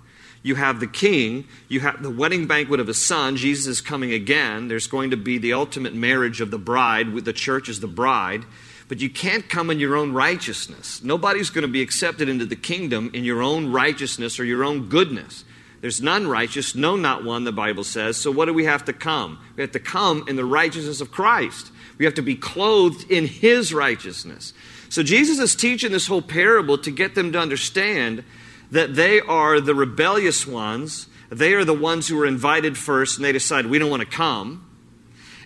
You 0.42 0.56
have 0.56 0.80
the 0.80 0.88
king, 0.88 1.46
you 1.68 1.80
have 1.80 2.02
the 2.02 2.10
wedding 2.10 2.46
banquet 2.46 2.80
of 2.80 2.88
his 2.88 3.04
son. 3.04 3.36
Jesus 3.36 3.66
is 3.66 3.80
coming 3.80 4.12
again. 4.12 4.68
There's 4.68 4.88
going 4.88 5.10
to 5.10 5.16
be 5.16 5.38
the 5.38 5.52
ultimate 5.52 5.94
marriage 5.94 6.40
of 6.40 6.50
the 6.50 6.58
bride, 6.58 7.14
the 7.24 7.32
church 7.32 7.68
is 7.68 7.80
the 7.80 7.86
bride. 7.86 8.44
But 8.88 9.00
you 9.00 9.08
can't 9.08 9.48
come 9.48 9.70
in 9.70 9.80
your 9.80 9.96
own 9.96 10.12
righteousness. 10.12 11.02
Nobody's 11.02 11.50
going 11.50 11.62
to 11.62 11.68
be 11.68 11.80
accepted 11.80 12.28
into 12.28 12.44
the 12.44 12.56
kingdom 12.56 13.10
in 13.14 13.24
your 13.24 13.40
own 13.40 13.72
righteousness 13.72 14.38
or 14.38 14.44
your 14.44 14.64
own 14.64 14.88
goodness. 14.88 15.44
There's 15.80 16.02
none 16.02 16.28
righteous, 16.28 16.74
no, 16.74 16.96
not 16.96 17.24
one, 17.24 17.44
the 17.44 17.52
Bible 17.52 17.84
says. 17.84 18.16
So 18.16 18.30
what 18.30 18.46
do 18.46 18.54
we 18.54 18.66
have 18.66 18.84
to 18.84 18.92
come? 18.92 19.38
We 19.56 19.62
have 19.62 19.72
to 19.72 19.80
come 19.80 20.24
in 20.28 20.36
the 20.36 20.44
righteousness 20.44 21.00
of 21.00 21.10
Christ. 21.10 21.72
We 21.98 22.04
have 22.04 22.14
to 22.14 22.22
be 22.22 22.36
clothed 22.36 23.10
in 23.10 23.26
His 23.26 23.72
righteousness. 23.72 24.52
So 24.88 25.02
Jesus 25.02 25.38
is 25.38 25.56
teaching 25.56 25.90
this 25.90 26.06
whole 26.06 26.22
parable 26.22 26.78
to 26.78 26.90
get 26.90 27.14
them 27.14 27.32
to 27.32 27.38
understand 27.38 28.24
that 28.72 28.94
they 28.94 29.20
are 29.20 29.60
the 29.60 29.74
rebellious 29.74 30.46
ones. 30.46 31.06
They 31.30 31.54
are 31.54 31.64
the 31.64 31.74
ones 31.74 32.08
who 32.08 32.16
were 32.16 32.26
invited 32.26 32.76
first 32.76 33.16
and 33.16 33.24
they 33.24 33.32
decide 33.32 33.66
we 33.66 33.78
don't 33.78 33.90
want 33.90 34.00
to 34.02 34.08
come. 34.08 34.68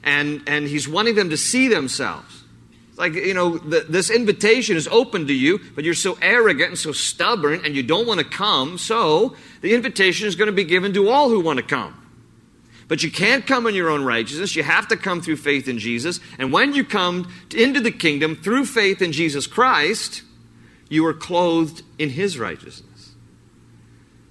And, 0.02 0.42
and 0.46 0.66
He's 0.66 0.88
wanting 0.88 1.16
them 1.16 1.30
to 1.30 1.36
see 1.36 1.68
themselves. 1.68 2.44
Like, 2.96 3.14
you 3.14 3.34
know, 3.34 3.58
the, 3.58 3.80
this 3.80 4.10
invitation 4.10 4.76
is 4.76 4.88
open 4.88 5.26
to 5.26 5.34
you, 5.34 5.60
but 5.74 5.84
you're 5.84 5.92
so 5.92 6.16
arrogant 6.22 6.70
and 6.70 6.78
so 6.78 6.92
stubborn 6.92 7.62
and 7.64 7.74
you 7.74 7.82
don't 7.82 8.06
want 8.06 8.20
to 8.20 8.24
come, 8.24 8.78
so 8.78 9.36
the 9.60 9.74
invitation 9.74 10.26
is 10.26 10.34
going 10.34 10.46
to 10.46 10.52
be 10.52 10.64
given 10.64 10.94
to 10.94 11.10
all 11.10 11.28
who 11.28 11.40
want 11.40 11.58
to 11.58 11.64
come. 11.64 12.02
But 12.88 13.02
you 13.02 13.10
can't 13.10 13.44
come 13.44 13.66
in 13.66 13.74
your 13.74 13.90
own 13.90 14.04
righteousness. 14.04 14.54
You 14.54 14.62
have 14.62 14.86
to 14.88 14.96
come 14.96 15.20
through 15.20 15.36
faith 15.36 15.66
in 15.66 15.78
Jesus. 15.78 16.20
And 16.38 16.52
when 16.52 16.72
you 16.72 16.84
come 16.84 17.30
into 17.54 17.80
the 17.80 17.90
kingdom 17.90 18.36
through 18.36 18.66
faith 18.66 19.02
in 19.02 19.10
Jesus 19.10 19.48
Christ, 19.48 20.22
you 20.88 21.04
are 21.06 21.12
clothed 21.12 21.82
in 21.98 22.10
his 22.10 22.38
righteousness. 22.38 22.95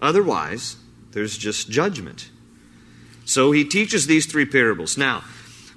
Otherwise, 0.05 0.77
there's 1.11 1.37
just 1.37 1.69
judgment. 1.69 2.29
So 3.25 3.51
he 3.51 3.65
teaches 3.65 4.07
these 4.07 4.25
three 4.25 4.45
parables. 4.45 4.97
Now, 4.97 5.23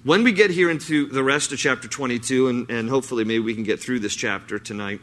when 0.04 0.23
we 0.23 0.32
get 0.32 0.50
here 0.50 0.70
into 0.70 1.06
the 1.06 1.23
rest 1.23 1.50
of 1.52 1.58
chapter 1.58 1.88
22, 1.88 2.49
and, 2.49 2.70
and 2.70 2.88
hopefully 2.88 3.25
maybe 3.25 3.40
we 3.40 3.54
can 3.54 3.64
get 3.64 3.80
through 3.80 4.00
this 4.00 4.14
chapter 4.14 4.58
tonight, 4.58 5.00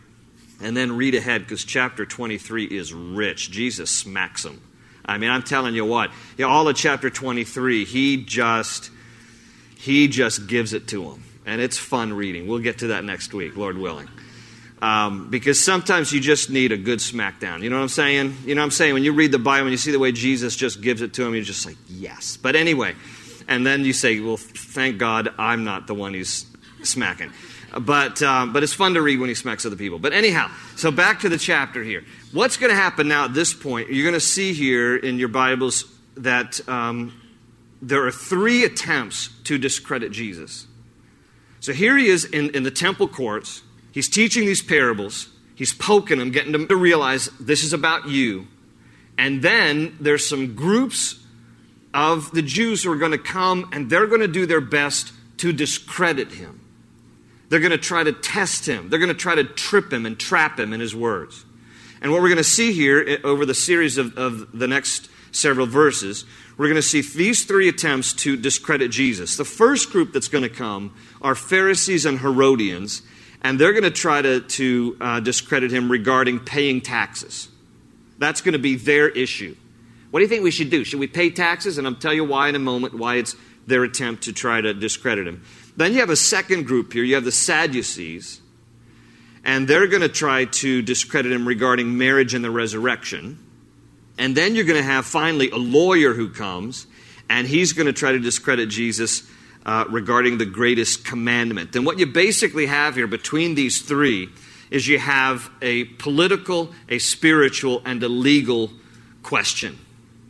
and 0.61 0.75
then 0.75 0.95
read 0.95 1.15
ahead 1.15 1.41
because 1.41 1.65
chapter 1.65 2.05
23 2.05 2.65
is 2.65 2.93
rich. 2.93 3.51
Jesus 3.51 3.91
smacks 3.91 4.43
them. 4.43 4.61
I 5.05 5.17
mean, 5.17 5.29
I'm 5.29 5.43
telling 5.43 5.75
you 5.75 5.85
what, 5.85 6.11
know, 6.39 6.49
all 6.49 6.67
of 6.67 6.75
chapter 6.75 7.09
23, 7.09 7.85
he 7.85 8.23
just 8.23 8.89
he 9.77 10.07
just 10.07 10.47
gives 10.47 10.73
it 10.73 10.87
to 10.87 11.03
them, 11.03 11.23
and 11.45 11.61
it's 11.61 11.77
fun 11.77 12.13
reading. 12.13 12.47
We'll 12.47 12.59
get 12.59 12.79
to 12.79 12.87
that 12.87 13.03
next 13.03 13.33
week, 13.33 13.55
Lord 13.55 13.77
willing. 13.77 14.07
Um, 14.85 15.31
because 15.31 15.63
sometimes 15.63 16.11
you 16.11 16.19
just 16.19 16.51
need 16.51 16.71
a 16.71 16.77
good 16.77 16.99
smackdown. 16.99 17.63
You 17.63 17.71
know 17.71 17.77
what 17.77 17.81
I'm 17.81 17.89
saying? 17.89 18.37
You 18.45 18.53
know 18.53 18.61
what 18.61 18.65
I'm 18.65 18.71
saying? 18.71 18.93
When 18.93 19.03
you 19.03 19.13
read 19.13 19.31
the 19.31 19.39
Bible 19.39 19.63
and 19.63 19.71
you 19.71 19.77
see 19.77 19.91
the 19.91 19.97
way 19.97 20.11
Jesus 20.11 20.55
just 20.55 20.79
gives 20.79 21.01
it 21.01 21.15
to 21.15 21.25
him, 21.25 21.33
you're 21.33 21.43
just 21.43 21.65
like, 21.65 21.77
yes. 21.89 22.37
But 22.37 22.55
anyway, 22.55 22.93
and 23.47 23.65
then 23.65 23.83
you 23.83 23.93
say, 23.93 24.19
well, 24.19 24.37
thank 24.37 24.99
God 24.99 25.33
I'm 25.39 25.63
not 25.63 25.87
the 25.87 25.95
one 25.95 26.13
who's 26.13 26.45
smacking. 26.83 27.31
But, 27.75 28.21
um, 28.21 28.53
but 28.53 28.61
it's 28.61 28.73
fun 28.73 28.93
to 28.93 29.01
read 29.01 29.19
when 29.19 29.27
he 29.27 29.33
smacks 29.33 29.65
other 29.65 29.75
people. 29.75 29.97
But 29.97 30.13
anyhow, 30.13 30.51
so 30.75 30.91
back 30.91 31.21
to 31.21 31.29
the 31.29 31.39
chapter 31.39 31.81
here. 31.81 32.03
What's 32.31 32.57
going 32.57 32.69
to 32.69 32.77
happen 32.77 33.07
now 33.07 33.25
at 33.25 33.33
this 33.33 33.55
point? 33.55 33.89
You're 33.91 34.05
going 34.05 34.13
to 34.13 34.19
see 34.19 34.53
here 34.53 34.95
in 34.95 35.17
your 35.17 35.29
Bibles 35.29 35.85
that 36.17 36.61
um, 36.69 37.19
there 37.81 38.05
are 38.05 38.11
three 38.11 38.63
attempts 38.63 39.29
to 39.45 39.57
discredit 39.57 40.11
Jesus. 40.11 40.67
So 41.59 41.73
here 41.73 41.97
he 41.97 42.05
is 42.05 42.23
in, 42.23 42.51
in 42.51 42.61
the 42.61 42.69
temple 42.69 43.07
courts. 43.07 43.63
He's 43.95 44.09
teaching 44.09 44.45
these 44.45 44.61
parables. 44.61 45.29
He's 45.55 45.73
poking 45.73 46.19
them, 46.19 46.29
getting 46.29 46.51
them 46.51 46.67
to 46.67 46.75
realize 46.75 47.29
this 47.39 47.63
is 47.63 47.71
about 47.71 48.09
you. 48.09 48.45
And 49.17 49.41
then 49.41 49.95
there's 50.01 50.27
some 50.27 50.53
groups 50.53 51.23
of 51.93 52.29
the 52.31 52.41
Jews 52.41 52.83
who 52.83 52.91
are 52.91 52.97
going 52.97 53.13
to 53.13 53.17
come 53.17 53.69
and 53.71 53.89
they're 53.89 54.05
going 54.05 54.19
to 54.19 54.27
do 54.27 54.45
their 54.45 54.59
best 54.59 55.13
to 55.37 55.53
discredit 55.53 56.33
him. 56.33 56.59
They're 57.47 57.61
going 57.61 57.71
to 57.71 57.77
try 57.77 58.03
to 58.03 58.11
test 58.11 58.65
him. 58.65 58.89
They're 58.89 58.99
going 58.99 59.07
to 59.07 59.15
try 59.15 59.35
to 59.35 59.45
trip 59.45 59.93
him 59.93 60.05
and 60.05 60.19
trap 60.19 60.59
him 60.59 60.73
in 60.73 60.81
his 60.81 60.93
words. 60.93 61.45
And 62.01 62.11
what 62.11 62.21
we're 62.21 62.27
going 62.27 62.37
to 62.37 62.43
see 62.43 62.73
here 62.73 63.01
eh, 63.07 63.17
over 63.23 63.45
the 63.45 63.53
series 63.53 63.97
of, 63.97 64.17
of 64.17 64.59
the 64.59 64.67
next 64.67 65.09
several 65.31 65.67
verses, 65.67 66.25
we're 66.57 66.67
going 66.67 66.75
to 66.75 66.81
see 66.81 66.99
these 66.99 67.45
three 67.45 67.69
attempts 67.69 68.11
to 68.11 68.35
discredit 68.35 68.91
Jesus. 68.91 69.37
The 69.37 69.45
first 69.45 69.89
group 69.89 70.11
that's 70.11 70.27
going 70.27 70.43
to 70.43 70.49
come 70.49 70.93
are 71.21 71.33
Pharisees 71.33 72.05
and 72.05 72.19
Herodians, 72.19 73.01
and 73.45 73.59
they're 73.59 73.73
going 73.73 73.83
to 73.83 73.91
try 73.91 74.23
to, 74.23 74.41
to 74.41 74.97
uh, 74.99 75.19
discredit 75.19 75.69
him 75.69 75.91
regarding 75.91 76.39
paying 76.39 76.81
taxes. 76.81 77.47
That's 78.17 78.41
going 78.41 78.53
to 78.53 78.59
be 78.59 78.75
their 78.75 79.07
issue. 79.07 79.55
What 80.09 80.19
do 80.19 80.23
you 80.23 80.29
think 80.29 80.43
we 80.43 80.49
should 80.49 80.71
do? 80.71 80.83
Should 80.83 80.99
we 80.99 81.05
pay 81.05 81.29
taxes? 81.29 81.77
And 81.77 81.85
I'll 81.85 81.93
tell 81.93 82.11
you 82.11 82.23
why 82.23 82.49
in 82.49 82.55
a 82.55 82.59
moment, 82.59 82.95
why 82.95 83.17
it's 83.17 83.35
their 83.67 83.83
attempt 83.83 84.23
to 84.23 84.33
try 84.33 84.61
to 84.61 84.73
discredit 84.73 85.27
him. 85.27 85.43
Then 85.77 85.93
you 85.93 85.99
have 85.99 86.09
a 86.09 86.15
second 86.15 86.65
group 86.65 86.91
here. 86.91 87.03
You 87.03 87.13
have 87.13 87.23
the 87.23 87.31
Sadducees, 87.31 88.41
and 89.43 89.67
they're 89.67 89.85
going 89.85 90.01
to 90.01 90.09
try 90.09 90.45
to 90.45 90.81
discredit 90.81 91.31
him 91.31 91.47
regarding 91.47 91.99
marriage 91.99 92.33
and 92.33 92.43
the 92.43 92.49
resurrection. 92.49 93.37
And 94.17 94.35
then 94.35 94.55
you're 94.55 94.65
going 94.65 94.81
to 94.81 94.89
have 94.89 95.05
finally 95.05 95.51
a 95.51 95.57
lawyer 95.57 96.15
who 96.15 96.29
comes, 96.29 96.87
and 97.29 97.45
he's 97.45 97.73
going 97.73 97.85
to 97.85 97.93
try 97.93 98.11
to 98.11 98.19
discredit 98.19 98.69
Jesus 98.69 99.29
uh, 99.65 99.85
regarding 99.89 100.37
the 100.37 100.45
greatest 100.45 101.05
commandment. 101.05 101.75
And 101.75 101.85
what 101.85 101.99
you 101.99 102.05
basically 102.05 102.67
have 102.67 102.95
here 102.95 103.07
between 103.07 103.55
these 103.55 103.81
three 103.81 104.29
is 104.69 104.87
you 104.87 104.99
have 104.99 105.49
a 105.61 105.85
political, 105.85 106.71
a 106.89 106.99
spiritual, 106.99 107.81
and 107.85 108.01
a 108.03 108.09
legal 108.09 108.71
question 109.23 109.79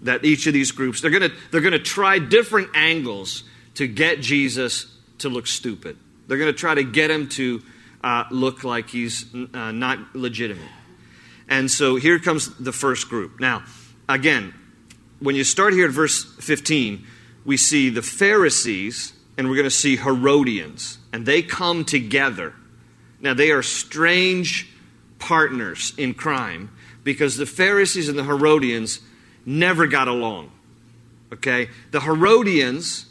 that 0.02 0.24
each 0.24 0.48
of 0.48 0.54
these 0.54 0.72
groups 0.72 1.02
they're 1.02 1.12
going 1.12 1.30
to 1.30 1.36
they're 1.52 1.62
going 1.62 1.74
to 1.74 1.80
try 1.80 2.20
different 2.20 2.70
angles 2.74 3.44
to 3.74 3.88
get 3.88 4.22
Jesus 4.22 4.88
to 5.18 5.30
look 5.30 5.48
stupid. 5.48 5.98
They're 6.28 6.38
going 6.38 6.52
to 6.52 6.58
try 6.58 6.76
to 6.76 6.84
get 6.84 7.12
him 7.12 7.28
to 7.30 7.62
uh, 8.04 8.26
look 8.32 8.64
like 8.64 8.90
he's 8.90 9.26
uh, 9.34 9.72
not 9.72 10.16
legitimate. 10.16 10.70
And 11.48 11.70
so 11.70 11.96
here 11.96 12.20
comes 12.20 12.56
the 12.58 12.72
first 12.72 13.10
group. 13.10 13.40
Now, 13.40 13.64
again, 14.08 14.54
when 15.20 15.36
you 15.36 15.44
start 15.44 15.74
here 15.74 15.86
at 15.86 15.92
verse 15.92 16.24
15, 16.24 17.06
we 17.46 17.58
see 17.58 17.90
the 17.90 18.02
Pharisees 18.02 19.14
and 19.38 19.50
we're 19.50 19.56
going 19.56 19.66
to 19.66 19.72
see 19.72 19.98
Herodians, 19.98 20.98
and 21.12 21.26
they 21.26 21.42
come 21.42 21.86
together. 21.86 22.54
Now, 23.20 23.34
they 23.34 23.52
are 23.52 23.64
strange 23.64 24.70
partners 25.20 25.94
in 25.98 26.14
crime 26.14 26.72
because 27.04 27.38
the 27.38 27.46
Pharisees 27.46 28.10
and 28.10 28.18
the 28.18 28.24
Herodians 28.24 29.00
never 29.46 29.88
got 29.88 30.08
along. 30.08 30.52
Okay? 31.34 31.70
The 31.92 32.02
Herodians 32.02 33.06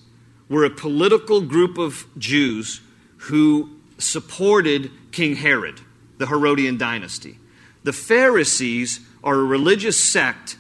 were 0.49 0.65
a 0.65 0.71
political 0.71 1.41
group 1.41 1.79
of 1.79 2.07
Jews 2.19 2.81
who 3.17 3.71
supported 3.99 4.91
King 5.13 5.37
Herod, 5.37 5.81
the 6.19 6.27
Herodian 6.27 6.77
dynasty. 6.77 7.39
The 7.85 7.93
Pharisees 7.93 9.01
are 9.23 9.35
a 9.35 9.45
religious 9.45 10.03
sect 10.03 10.57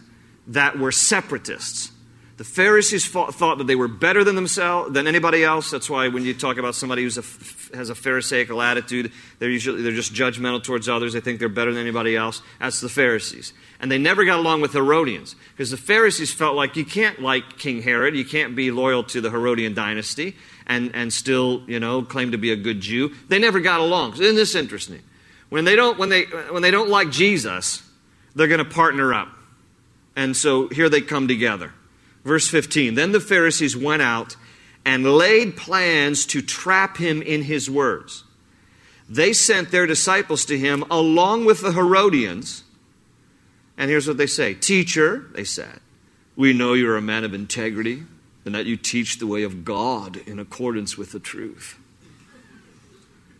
that 0.46 0.78
were 0.78 0.92
separatists. 0.92 1.90
The 2.36 2.44
Pharisees 2.44 3.06
thought, 3.06 3.32
thought 3.32 3.58
that 3.58 3.68
they 3.68 3.76
were 3.76 3.86
better 3.86 4.24
than 4.24 4.34
themselves, 4.34 4.92
than 4.92 5.06
anybody 5.06 5.44
else. 5.44 5.70
That's 5.70 5.88
why 5.88 6.08
when 6.08 6.24
you 6.24 6.34
talk 6.34 6.56
about 6.56 6.74
somebody 6.74 7.02
who 7.02 7.08
has 7.74 7.90
a 7.90 7.94
Pharisaical 7.94 8.60
attitude, 8.60 9.12
they're 9.38 9.50
usually 9.50 9.82
they're 9.82 9.92
just 9.92 10.12
judgmental 10.12 10.60
towards 10.60 10.88
others. 10.88 11.12
They 11.12 11.20
think 11.20 11.38
they're 11.38 11.48
better 11.48 11.72
than 11.72 11.80
anybody 11.80 12.16
else. 12.16 12.42
That's 12.58 12.80
the 12.80 12.88
Pharisees, 12.88 13.52
and 13.78 13.88
they 13.88 13.98
never 13.98 14.24
got 14.24 14.40
along 14.40 14.62
with 14.62 14.72
Herodians 14.72 15.36
because 15.52 15.70
the 15.70 15.76
Pharisees 15.76 16.34
felt 16.34 16.56
like 16.56 16.74
you 16.74 16.84
can't 16.84 17.22
like 17.22 17.56
King 17.56 17.82
Herod, 17.82 18.16
you 18.16 18.24
can't 18.24 18.56
be 18.56 18.72
loyal 18.72 19.04
to 19.04 19.20
the 19.20 19.30
Herodian 19.30 19.74
dynasty, 19.74 20.34
and 20.66 20.90
and 20.92 21.12
still 21.12 21.62
you 21.68 21.78
know 21.78 22.02
claim 22.02 22.32
to 22.32 22.38
be 22.38 22.50
a 22.50 22.56
good 22.56 22.80
Jew. 22.80 23.14
They 23.28 23.38
never 23.38 23.60
got 23.60 23.78
along. 23.78 24.14
Isn't 24.14 24.34
this 24.34 24.56
interesting? 24.56 25.04
When 25.50 25.64
they 25.64 25.76
don't 25.76 26.00
when 26.00 26.08
they 26.08 26.24
when 26.24 26.62
they 26.62 26.72
don't 26.72 26.90
like 26.90 27.12
Jesus, 27.12 27.88
they're 28.34 28.48
going 28.48 28.58
to 28.58 28.64
partner 28.64 29.14
up, 29.14 29.28
and 30.16 30.36
so 30.36 30.66
here 30.66 30.88
they 30.88 31.00
come 31.00 31.28
together. 31.28 31.72
Verse 32.24 32.48
15 32.48 32.94
Then 32.94 33.12
the 33.12 33.20
Pharisees 33.20 33.76
went 33.76 34.02
out 34.02 34.36
and 34.84 35.04
laid 35.04 35.56
plans 35.56 36.26
to 36.26 36.42
trap 36.42 36.96
him 36.96 37.22
in 37.22 37.42
his 37.42 37.70
words. 37.70 38.24
They 39.08 39.32
sent 39.32 39.70
their 39.70 39.86
disciples 39.86 40.44
to 40.46 40.58
him 40.58 40.84
along 40.90 41.44
with 41.44 41.60
the 41.60 41.72
Herodians. 41.72 42.64
And 43.76 43.90
here's 43.90 44.08
what 44.08 44.16
they 44.16 44.26
say 44.26 44.54
Teacher, 44.54 45.26
they 45.34 45.44
said, 45.44 45.80
we 46.36 46.52
know 46.52 46.72
you're 46.72 46.96
a 46.96 47.02
man 47.02 47.24
of 47.24 47.32
integrity 47.32 48.02
and 48.44 48.54
that 48.54 48.66
you 48.66 48.76
teach 48.76 49.18
the 49.18 49.26
way 49.26 49.42
of 49.42 49.64
God 49.64 50.16
in 50.26 50.38
accordance 50.38 50.98
with 50.98 51.12
the 51.12 51.20
truth. 51.20 51.78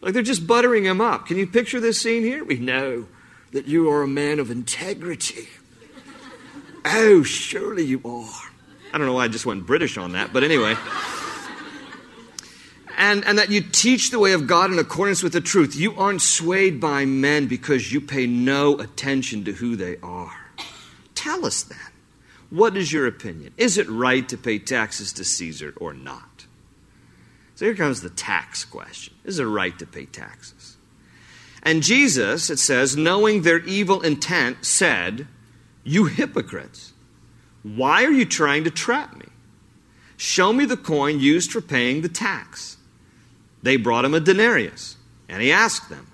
Like 0.01 0.15
they're 0.15 0.23
just 0.23 0.47
buttering 0.47 0.85
him 0.85 1.01
up. 1.01 1.27
Can 1.27 1.37
you 1.37 1.47
picture 1.47 1.81
this 1.81 2.01
scene 2.01 2.23
here? 2.23 2.45
We 2.45 2.59
know 2.59 3.07
that 3.53 3.67
you 3.67 3.91
are 3.91 4.03
a 4.03 4.09
man 4.09 4.39
of 4.39 4.51
integrity. 4.51 5.49
Oh, 6.87 7.23
surely 7.23 7.83
you 7.83 8.03
are. 8.05 8.54
I 8.95 8.99
don't 8.99 9.09
know 9.09 9.15
why 9.15 9.25
I 9.25 9.29
just 9.29 9.45
went 9.45 9.67
British 9.67 9.99
on 9.99 10.13
that, 10.13 10.33
but 10.33 10.45
anyway. 10.45 10.77
And, 12.97 13.25
and 13.25 13.39
that 13.39 13.51
you 13.51 13.61
teach 13.61 14.13
the 14.13 14.21
way 14.21 14.35
of 14.35 14.47
God 14.47 14.71
in 14.71 14.79
accordance 14.79 15.21
with 15.21 15.33
the 15.33 15.41
truth. 15.41 15.75
You 15.75 15.97
aren't 15.97 16.23
swayed 16.23 16.79
by 16.79 17.05
men 17.05 17.49
because 17.49 17.93
you 17.93 18.01
pay 18.01 18.29
no 18.29 18.79
attention 18.79 19.43
to 19.47 19.53
who 19.53 19.75
they 19.75 19.97
are. 20.01 20.37
Tell 21.17 21.45
us 21.45 21.65
then. 21.65 21.77
What 22.51 22.77
is 22.77 22.93
your 22.93 23.09
opinion? 23.09 23.53
Is 23.57 23.79
it 23.79 23.89
right 23.89 24.29
to 24.29 24.37
pay 24.37 24.61
taxes 24.61 25.13
to 25.15 25.25
Caesar 25.25 25.75
or 25.79 25.93
not? 25.93 26.47
So 27.57 27.65
here 27.65 27.75
comes 27.75 28.01
the 28.01 28.11
tax 28.11 28.65
question. 28.65 29.15
Is 29.25 29.41
it 29.41 29.45
right 29.45 29.77
to 29.81 29.87
pay 29.87 30.07
taxes? 30.07 30.77
And 31.65 31.83
Jesus, 31.83 32.49
it 32.49 32.61
says, 32.61 32.97
knowing 32.97 33.43
their 33.43 33.59
evil 33.59 34.03
intent, 34.03 34.65
said, 34.65 35.27
You 35.83 36.05
hypocrites. 36.05 36.94
Why 37.65 38.05
are 38.05 38.13
you 38.13 38.27
trying 38.27 38.65
to 38.65 38.71
trap 38.71 39.17
me? 39.17 39.27
Show 40.17 40.53
me 40.53 40.67
the 40.67 40.77
coin 40.77 41.19
used 41.19 41.51
for 41.51 41.61
paying 41.61 42.03
the 42.03 42.09
tax. 42.09 42.77
They 43.63 43.77
brought 43.77 44.05
him 44.05 44.15
a 44.15 44.21
denarius, 44.21 44.97
and 45.29 45.43
he 45.43 45.51
asked 45.51 45.89
them, 45.89 46.07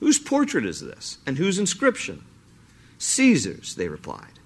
Whose 0.00 0.18
portrait 0.18 0.64
is 0.64 0.80
this, 0.80 1.18
and 1.26 1.36
whose 1.36 1.58
inscription? 1.58 2.24
Caesar's, 2.98 3.74
they 3.74 3.88
replied. 3.88 4.38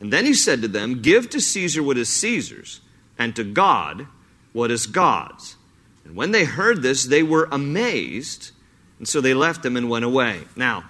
And 0.00 0.12
then 0.12 0.24
he 0.24 0.34
said 0.34 0.62
to 0.62 0.68
them, 0.68 1.02
Give 1.02 1.28
to 1.30 1.40
Caesar 1.40 1.82
what 1.82 1.98
is 1.98 2.08
Caesar's, 2.08 2.80
and 3.18 3.34
to 3.34 3.44
God 3.44 4.06
what 4.52 4.70
is 4.70 4.86
God's. 4.86 5.56
And 6.04 6.14
when 6.14 6.30
they 6.30 6.44
heard 6.44 6.82
this, 6.82 7.04
they 7.04 7.24
were 7.24 7.48
amazed, 7.50 8.52
and 8.98 9.08
so 9.08 9.20
they 9.20 9.34
left 9.34 9.64
him 9.64 9.76
and 9.76 9.90
went 9.90 10.04
away. 10.04 10.42
Now, 10.54 10.84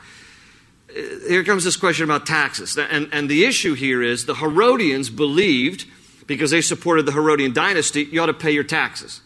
here 1.29 1.45
comes 1.45 1.65
this 1.65 1.77
question 1.77 2.05
about 2.05 2.27
taxes. 2.27 2.77
And, 2.79 3.09
and 3.13 3.29
the 3.29 3.45
issue 3.45 3.75
here 3.75 4.03
is 4.03 4.27
the 4.27 4.37
Herodians 4.37 5.11
believed, 5.11 5.87
because 6.27 6.51
they 6.51 6.61
supported 6.61 7.07
the 7.07 7.13
Herodian 7.13 7.53
dynasty, 7.53 8.05
you 8.05 8.21
ought 8.21 8.27
to 8.27 8.35
pay 8.35 8.51
your 8.51 8.65
taxes. 8.65 9.21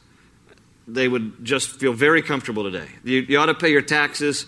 They 0.88 1.06
would 1.06 1.44
just 1.44 1.70
feel 1.70 1.92
very 1.92 2.22
comfortable 2.22 2.64
today. 2.64 2.88
You, 3.04 3.20
you 3.20 3.38
ought 3.38 3.46
to 3.46 3.54
pay 3.54 3.70
your 3.70 3.82
taxes, 3.82 4.46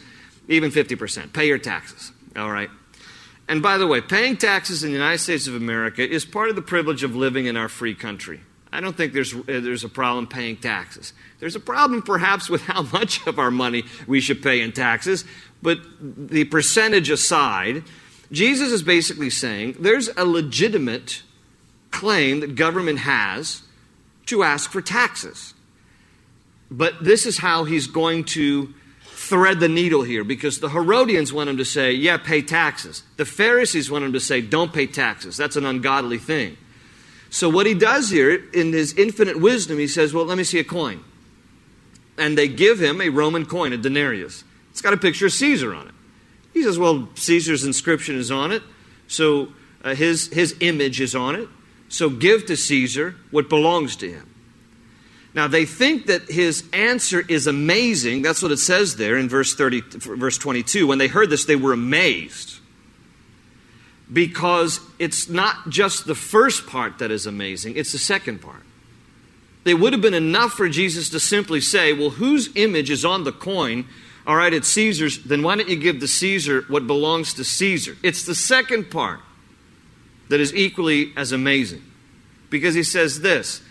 even 0.49 0.71
50%. 0.71 1.33
Pay 1.33 1.47
your 1.47 1.59
taxes. 1.59 2.13
All 2.37 2.51
right. 2.51 2.71
And 3.49 3.63
by 3.63 3.79
the 3.79 3.87
way, 3.87 4.01
paying 4.01 4.37
taxes 4.37 4.83
in 4.83 4.91
the 4.91 4.97
United 4.97 5.19
States 5.19 5.47
of 5.47 5.55
America 5.55 6.09
is 6.09 6.25
part 6.25 6.49
of 6.49 6.57
the 6.57 6.63
privilege 6.63 7.03
of 7.03 7.15
living 7.15 7.47
in 7.47 7.57
our 7.57 7.69
free 7.69 7.95
country. 7.95 8.41
I 8.73 8.81
don't 8.81 8.97
think 8.97 9.13
there's, 9.13 9.35
uh, 9.35 9.43
there's 9.47 9.85
a 9.85 9.89
problem 9.89 10.27
paying 10.27 10.57
taxes. 10.57 11.13
There's 11.41 11.55
a 11.55 11.61
problem 11.61 12.03
perhaps 12.03 12.49
with 12.49 12.63
how 12.63 12.83
much 12.93 13.25
of 13.27 13.39
our 13.39 13.51
money 13.51 13.85
we 14.07 14.21
should 14.21 14.43
pay 14.43 14.61
in 14.63 14.73
taxes, 14.73 15.25
but 15.61 15.79
the 16.01 16.45
percentage 16.45 17.11
aside, 17.11 17.85
Jesus 18.33 18.73
is 18.73 18.83
basically 18.83 19.31
saying 19.31 19.77
there's 19.79 20.09
a 20.17 20.25
legitimate 20.25 21.23
claim 21.91 22.41
that 22.41 22.55
government 22.55 23.01
has 23.01 23.63
to 24.27 24.43
ask 24.43 24.71
for 24.71 24.81
taxes. 24.81 25.53
But 26.71 27.05
this 27.05 27.27
is 27.27 27.39
how 27.39 27.65
he's 27.65 27.87
going 27.87 28.25
to 28.25 28.73
thread 29.03 29.61
the 29.61 29.69
needle 29.69 30.03
here 30.03 30.25
because 30.25 30.61
the 30.61 30.71
Herodians 30.71 31.33
want 31.33 31.51
him 31.51 31.59
to 31.59 31.65
say, 31.65 31.93
yeah, 31.93 32.17
pay 32.17 32.41
taxes. 32.41 33.03
The 33.19 33.27
Pharisees 33.27 33.91
want 33.91 34.05
him 34.05 34.15
to 34.15 34.21
say, 34.21 34.41
don't 34.41 34.73
pay 34.73 34.87
taxes. 34.87 35.37
That's 35.37 35.57
an 35.57 35.67
ungodly 35.67 36.19
thing. 36.19 36.57
So, 37.33 37.49
what 37.49 37.65
he 37.65 37.73
does 37.73 38.11
here, 38.11 38.45
in 38.53 38.75
his 38.75 38.93
infinite 38.93 39.41
wisdom, 39.41 39.79
he 39.79 39.89
says, 39.89 40.13
well, 40.13 40.27
let 40.27 40.37
me 40.37 40.45
see 40.45 40.59
a 40.59 40.65
coin. 40.65 41.03
And 42.19 42.37
they 42.37 42.47
give 42.47 42.79
him 42.79 43.01
a 43.01 43.09
Roman 43.09 43.47
coin, 43.47 43.73
a 43.73 43.79
denarius. 43.79 44.45
It's 44.71 44.83
got 44.83 44.93
a 44.93 44.99
picture 44.99 45.27
of 45.27 45.33
Caesar 45.33 45.75
on 45.75 45.89
it. 45.89 45.95
He 46.53 46.63
says, 46.63 46.79
Well, 46.79 47.09
Caesar's 47.15 47.65
inscription 47.65 48.17
is 48.17 48.31
on 48.31 48.53
it, 48.53 48.63
so 49.09 49.49
uh, 49.83 49.95
his, 49.95 50.29
his 50.29 50.55
image 50.61 51.01
is 51.01 51.15
on 51.15 51.35
it. 51.35 51.49
So 51.89 52.11
give 52.11 52.45
to 52.47 52.57
Caesar 52.57 53.17
what 53.31 53.49
belongs 53.49 53.97
to 53.97 54.11
him. 54.11 54.29
Now, 55.35 55.49
they 55.49 55.65
think 55.65 56.07
that 56.07 56.31
his 56.31 56.65
answer 56.75 57.25
is 57.27 57.47
amazing. 57.47 58.21
That's 58.21 58.43
what 58.43 58.53
it 58.53 58.59
says 58.59 58.97
there 58.97 59.17
in 59.17 59.31
verse, 59.31 59.55
30, 59.55 59.81
verse 59.97 60.37
22. 60.37 60.87
When 60.87 60.99
they 60.99 61.09
heard 61.09 61.31
this, 61.31 61.47
they 61.47 61.57
were 61.57 61.73
amazed. 61.73 62.59
Because 64.13 64.81
it's 64.99 65.29
not 65.29 65.71
just 65.71 66.07
the 66.07 66.15
first 66.15 66.67
part 66.67 66.99
that 66.99 67.11
is 67.11 67.27
amazing, 67.27 67.77
it's 67.77 67.93
the 67.93 67.99
second 67.99 68.41
part. 68.41 68.63
It 69.65 69.75
would 69.75 69.93
have 69.93 70.03
been 70.03 70.13
enough 70.13 70.53
for 70.53 70.69
Jesus 70.69 71.09
to 71.11 71.21
simply 71.21 71.61
say, 71.61 71.93
Well, 71.93 72.11
whose 72.11 72.55
image 72.57 72.91
is 72.91 73.05
on 73.05 73.25
the 73.25 73.33
coin 73.33 73.87
all 74.27 74.37
right, 74.37 74.53
it's 74.53 74.69
Caesar's, 74.69 75.23
then 75.25 75.43
why 75.43 75.57
don't 75.57 75.69
you 75.69 75.77
give 75.77 75.99
to 76.01 76.07
Caesar 76.09 76.63
what 76.69 76.87
belongs 76.87 77.35
to 77.35 77.45
Caesar? 77.45 77.97
It's 78.03 78.25
the 78.25 78.35
second 78.35 78.91
part 78.91 79.21
that 80.29 80.41
is 80.41 80.55
equally 80.55 81.13
as 81.17 81.33
amazing. 81.33 81.83
Because 82.49 82.75
he 82.75 82.83
says 82.83 83.21
this 83.21 83.63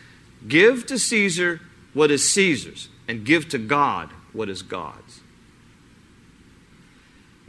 give 0.47 0.85
to 0.87 0.99
Caesar 0.99 1.61
what 1.93 2.11
is 2.11 2.29
Caesar's, 2.31 2.89
and 3.07 3.25
give 3.25 3.49
to 3.49 3.57
God 3.57 4.09
what 4.33 4.49
is 4.49 4.61
God's. 4.61 5.10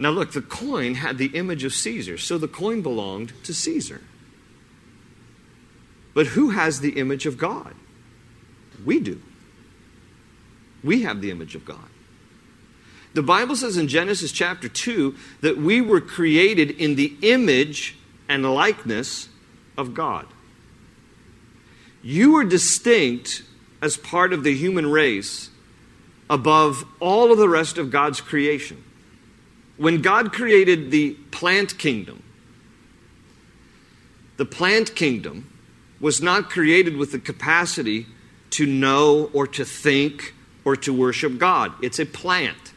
Now, 0.03 0.11
look, 0.11 0.33
the 0.33 0.43
coin 0.43 0.97
had 0.97 1.17
the 1.17 1.29
image 1.29 1.63
of 1.63 1.73
Caesar, 1.73 2.19
so 2.19 2.37
the 2.37 2.49
coin 2.49 2.83
belonged 2.83 3.33
to 3.45 3.55
Caesar. 3.55 4.01
But 6.13 6.27
who 6.27 6.51
has 6.51 6.81
the 6.81 6.99
image 6.99 7.25
of 7.25 7.39
God? 7.39 7.77
We 8.85 8.99
do. 8.99 9.23
We 10.83 11.03
have 11.03 11.21
the 11.21 11.31
image 11.31 11.55
of 11.55 11.65
God. 11.65 11.89
The 13.15 13.23
Bible 13.23 13.55
says 13.55 13.77
in 13.77 13.87
Genesis 13.87 14.33
chapter 14.33 14.69
2 14.69 15.15
that 15.41 15.59
we 15.59 15.81
were 15.81 16.01
created 16.01 16.73
in 16.73 16.97
the 16.97 17.17
image 17.23 17.95
and 18.29 18.45
likeness 18.45 19.29
of 19.79 19.95
God. 19.95 20.27
You 22.03 22.35
are 22.39 22.45
distinct 22.45 23.45
as 23.81 23.97
part 23.97 24.33
of 24.33 24.43
the 24.43 24.53
human 24.53 24.91
race 24.91 25.49
above 26.29 26.85
all 26.99 27.31
of 27.31 27.39
the 27.39 27.49
rest 27.49 27.79
of 27.79 27.93
God's 27.93 28.21
creation. 28.21 28.83
When 29.83 30.01
God 30.01 30.33
created 30.33 30.93
the 30.93 31.15
plant 31.33 31.77
kingdom, 31.77 32.23
the 34.37 34.45
plant 34.45 34.95
kingdom 34.95 35.51
was 35.99 36.23
not 36.23 36.49
created 36.49 36.97
with 36.97 37.11
the 37.11 37.19
capacity 37.19 38.07
to 38.51 38.65
know 38.65 39.29
or 39.33 39.49
to 39.49 39.65
think 39.65 40.35
or 40.65 40.77
to 40.77 40.93
worship 40.93 41.37
God. 41.37 41.73
It's 41.83 41.99
a 41.99 42.07
plant. 42.07 42.75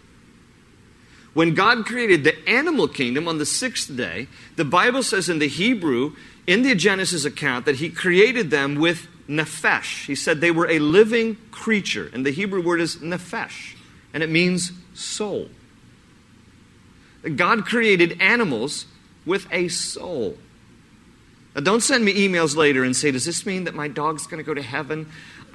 When 1.36 1.54
God 1.54 1.86
created 1.86 2.24
the 2.24 2.50
animal 2.50 2.88
kingdom 2.88 3.28
on 3.28 3.38
the 3.38 3.46
sixth 3.46 3.96
day, 3.96 4.28
the 4.56 4.65
Bible 4.65 5.04
says 5.04 5.30
in 5.30 5.38
the 5.38 5.48
Hebrew, 5.48 6.15
in 6.48 6.63
the 6.63 6.74
Genesis 6.74 7.24
account, 7.24 7.65
that 7.65 7.76
He 7.76 7.91
created 7.91 8.50
them 8.50 8.80
with 8.80 9.08
nephesh. 9.30 10.08
He 10.08 10.15
said 10.15 10.41
they 10.41 10.50
were 10.50 10.72
a 10.72 10.80
living 10.80 11.38
creature. 11.52 12.10
And 12.15 12.26
the 12.26 12.32
Hebrew 12.32 12.63
word 12.63 12.82
is 12.82 12.96
nephesh, 12.96 13.76
and 14.12 14.24
it 14.24 14.30
means 14.32 14.72
soul. 14.96 15.50
God 17.30 17.66
created 17.66 18.22
animals 18.22 18.86
with 19.26 19.48
a 19.52 19.68
soul. 19.68 20.38
Now, 21.56 21.62
don't 21.62 21.82
send 21.82 22.04
me 22.04 22.14
emails 22.28 22.56
later 22.56 22.84
and 22.84 22.96
say, 22.96 23.12
Does 23.12 23.26
this 23.26 23.46
mean 23.46 23.64
that 23.64 23.74
my 23.74 23.88
dog's 23.88 24.28
going 24.28 24.38
to 24.38 24.44
go 24.44 24.54
to 24.54 24.62
heaven? 24.62 25.10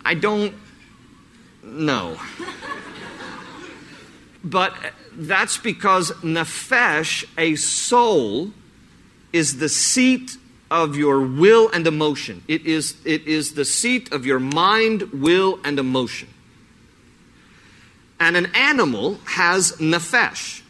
I 0.04 0.14
don't 0.14 0.54
know. 1.62 2.18
but 4.44 4.72
uh, 4.72 4.90
that's 5.12 5.58
because 5.58 6.10
nephesh, 6.22 7.24
a 7.36 7.54
soul, 7.56 8.52
is 9.32 9.58
the 9.58 9.68
seat 9.68 10.36
of 10.70 10.96
your 10.96 11.20
will 11.20 11.68
and 11.70 11.86
emotion. 11.86 12.42
It 12.48 12.64
is, 12.64 12.96
it 13.04 13.26
is 13.26 13.54
the 13.54 13.64
seat 13.64 14.12
of 14.12 14.24
your 14.24 14.38
mind, 14.38 15.02
will, 15.12 15.58
and 15.64 15.78
emotion. 15.78 16.28
And 18.18 18.36
an 18.36 18.46
animal 18.54 19.18
has 19.24 19.72
nephesh. 19.72 20.62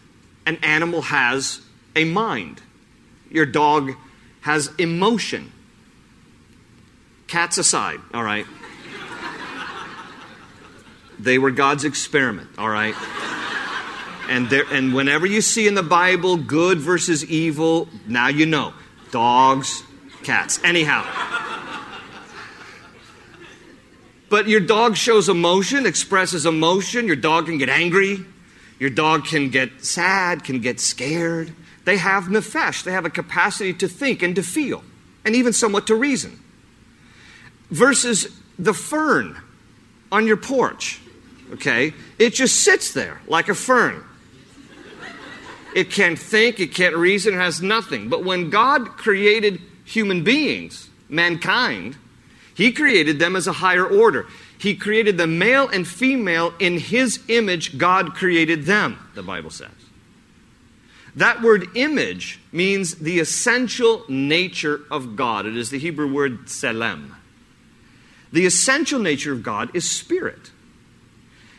An 0.51 0.59
animal 0.65 1.03
has 1.03 1.61
a 1.95 2.05
mind. 2.05 2.61
Your 3.31 3.47
dog 3.47 3.93
has 4.41 4.69
emotion. 4.79 5.53
Cats 7.29 7.57
aside, 7.57 8.01
all 8.13 8.25
right. 8.25 8.47
They 11.21 11.39
were 11.39 11.53
God's 11.53 11.85
experiment, 11.85 12.49
all 12.59 12.69
right. 12.69 12.97
And, 14.29 14.51
there, 14.51 14.65
and 14.73 14.93
whenever 14.93 15.25
you 15.25 15.41
see 15.41 15.69
in 15.69 15.77
the 15.77 15.85
Bible 15.85 16.37
good 16.37 16.79
versus 16.79 17.25
evil, 17.25 17.89
now 18.09 18.27
you 18.27 18.45
know. 18.45 18.75
Dogs, 19.13 19.85
cats. 20.25 20.59
Anyhow. 20.65 21.07
But 24.29 24.49
your 24.49 24.59
dog 24.59 24.97
shows 24.97 25.29
emotion, 25.29 25.87
expresses 25.87 26.45
emotion. 26.45 27.07
Your 27.07 27.15
dog 27.15 27.47
can 27.47 27.57
get 27.57 27.69
angry. 27.69 28.25
Your 28.81 28.91
dog 28.91 29.27
can 29.27 29.51
get 29.51 29.85
sad, 29.85 30.43
can 30.43 30.61
get 30.61 30.81
scared. 30.81 31.53
They 31.85 31.99
have 31.99 32.25
nephesh. 32.25 32.83
They 32.83 32.93
have 32.93 33.05
a 33.05 33.11
capacity 33.11 33.75
to 33.75 33.87
think 33.87 34.23
and 34.23 34.35
to 34.35 34.43
feel, 34.43 34.83
and 35.25 35.37
even 35.37 35.53
somewhat 35.53 35.87
to 35.89 35.95
reason. 35.95 36.41
Versus 37.71 38.27
the 38.59 38.75
fern 38.75 39.41
on 40.11 40.27
your 40.27 40.39
porch, 40.39 40.99
okay? 41.53 41.93
It 42.19 42.35
just 42.35 42.63
sits 42.63 42.93
there 42.93 43.21
like 43.29 43.49
a 43.49 43.55
fern. 43.55 44.03
It 45.75 45.91
can't 45.91 46.19
think, 46.19 46.59
it 46.59 46.75
can't 46.75 46.97
reason, 46.97 47.35
it 47.35 47.37
has 47.37 47.63
nothing. 47.63 48.09
But 48.09 48.25
when 48.25 48.51
God 48.51 48.97
created 48.97 49.61
human 49.85 50.25
beings, 50.25 50.89
mankind, 51.09 51.97
He 52.55 52.73
created 52.73 53.19
them 53.19 53.37
as 53.37 53.47
a 53.47 53.53
higher 53.53 53.87
order. 53.87 54.27
He 54.61 54.75
created 54.75 55.17
the 55.17 55.27
male 55.27 55.69
and 55.69 55.89
female 55.89 56.53
in 56.59 56.79
His 56.79 57.21
image, 57.29 57.79
God 57.79 58.15
created 58.15 58.67
them, 58.67 58.99
the 59.15 59.23
Bible 59.23 59.49
says. 59.49 59.71
That 61.17 61.41
word 61.41 61.69
image 61.75 62.39
means 62.53 62.97
the 62.97 63.21
essential 63.21 64.05
nature 64.07 64.83
of 64.91 65.17
God. 65.17 65.47
It 65.47 65.57
is 65.57 65.71
the 65.71 65.79
Hebrew 65.79 66.13
word 66.13 66.47
selem. 66.47 67.15
The 68.33 68.45
essential 68.45 69.01
nature 69.01 69.33
of 69.33 69.43
God 69.43 69.75
is 69.75 69.91
spirit. 69.91 70.51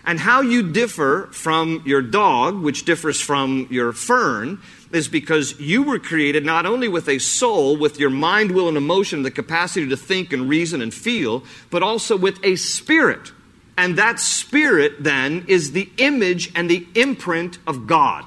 And 0.06 0.20
how 0.20 0.42
you 0.42 0.72
differ 0.72 1.28
from 1.32 1.82
your 1.86 2.04
dog, 2.04 2.62
which 2.62 2.86
differs 2.86 3.20
from 3.20 3.68
your 3.72 3.94
fern, 3.94 4.60
is 4.94 5.08
because 5.08 5.60
you 5.60 5.84
were 5.84 6.00
created 6.00 6.46
not 6.46 6.66
only 6.66 6.88
with 6.88 7.08
a 7.08 7.20
soul, 7.20 7.78
with 7.78 8.00
your 8.00 8.10
mind, 8.10 8.52
will, 8.52 8.68
and 8.68 8.78
emotion, 8.78 9.24
the 9.24 9.32
capacity 9.32 9.88
to 9.90 9.98
think 9.98 10.34
and 10.34 10.50
reason 10.50 10.82
and 10.82 10.94
feel, 10.94 11.44
but 11.70 11.84
also 11.84 12.18
with 12.18 12.44
a 12.44 12.56
spirit. 12.56 13.32
And 13.78 13.98
that 13.98 14.20
spirit 14.20 15.04
then 15.04 15.46
is 15.48 15.72
the 15.72 15.90
image 15.98 16.52
and 16.56 16.70
the 16.70 16.88
imprint 16.96 17.58
of 17.66 17.88
God 17.88 18.26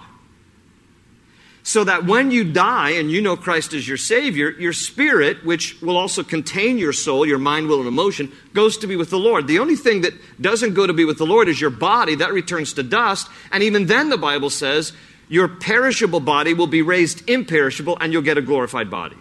so 1.67 1.83
that 1.83 2.05
when 2.05 2.31
you 2.31 2.45
die 2.45 2.91
and 2.91 3.11
you 3.11 3.23
know 3.23 3.37
Christ 3.37 3.73
as 3.73 3.89
your 3.89 3.97
Savior, 3.97 4.51
your 4.51 4.75
spirit, 4.75 5.45
which 5.47 5.81
will 5.81 5.97
also 5.97 6.23
contain 6.23 6.77
your 6.77 6.93
soul, 6.93 7.25
your 7.27 7.39
mind, 7.39 7.69
will, 7.69 7.79
and 7.79 7.89
emotion, 7.89 8.31
goes 8.53 8.77
to 8.79 8.87
be 8.87 8.97
with 8.97 9.09
the 9.09 9.19
Lord. 9.19 9.47
The 9.47 9.59
only 9.59 9.75
thing 9.75 10.03
that 10.03 10.13
doesn't 10.39 10.75
go 10.75 10.87
to 10.87 10.93
be 10.93 11.07
with 11.07 11.17
the 11.17 11.25
Lord 11.25 11.49
is 11.49 11.59
your 11.59 11.71
body. 11.71 12.17
That 12.17 12.35
returns 12.35 12.75
to 12.75 12.83
dust. 12.83 13.29
And 13.51 13.63
even 13.63 13.87
then, 13.87 14.11
the 14.11 14.19
Bible 14.19 14.51
says, 14.51 14.93
your 15.29 15.49
perishable 15.49 16.21
body 16.21 16.55
will 16.55 16.67
be 16.67 16.83
raised 16.83 17.29
imperishable 17.29 17.97
and 18.01 18.13
you'll 18.13 18.23
get 18.23 18.39
a 18.39 18.43
glorified 18.43 18.91
body. 18.91 19.17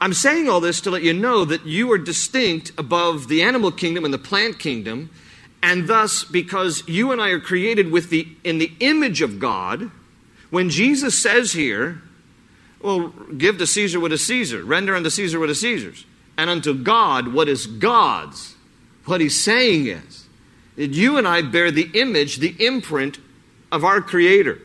I'm 0.00 0.12
saying 0.12 0.48
all 0.48 0.60
this 0.60 0.80
to 0.82 0.90
let 0.90 1.02
you 1.02 1.14
know 1.14 1.44
that 1.44 1.64
you 1.64 1.90
are 1.92 1.98
distinct 1.98 2.72
above 2.76 3.28
the 3.28 3.42
animal 3.42 3.70
kingdom 3.70 4.04
and 4.04 4.12
the 4.12 4.18
plant 4.18 4.58
kingdom. 4.58 5.10
And 5.62 5.88
thus, 5.88 6.22
because 6.22 6.86
you 6.86 7.12
and 7.12 7.20
I 7.20 7.30
are 7.30 7.40
created 7.40 7.90
with 7.90 8.10
the, 8.10 8.28
in 8.44 8.58
the 8.58 8.72
image 8.80 9.22
of 9.22 9.38
God, 9.38 9.90
when 10.50 10.68
Jesus 10.70 11.18
says 11.18 11.52
here, 11.52 12.02
well, 12.80 13.08
give 13.08 13.58
to 13.58 13.66
Caesar 13.66 13.98
what 13.98 14.12
is 14.12 14.24
Caesar, 14.26 14.64
render 14.64 14.94
unto 14.94 15.10
Caesar 15.10 15.40
what 15.40 15.50
is 15.50 15.60
Caesar's, 15.60 16.04
and 16.36 16.50
unto 16.50 16.74
God 16.74 17.32
what 17.32 17.48
is 17.48 17.66
God's, 17.66 18.54
what 19.06 19.20
he's 19.20 19.40
saying 19.40 19.86
is 19.86 20.26
that 20.76 20.90
you 20.90 21.16
and 21.16 21.26
I 21.26 21.42
bear 21.42 21.70
the 21.70 21.90
image, 21.94 22.36
the 22.36 22.54
imprint 22.64 23.18
of 23.72 23.82
our 23.82 24.00
Creator, 24.00 24.60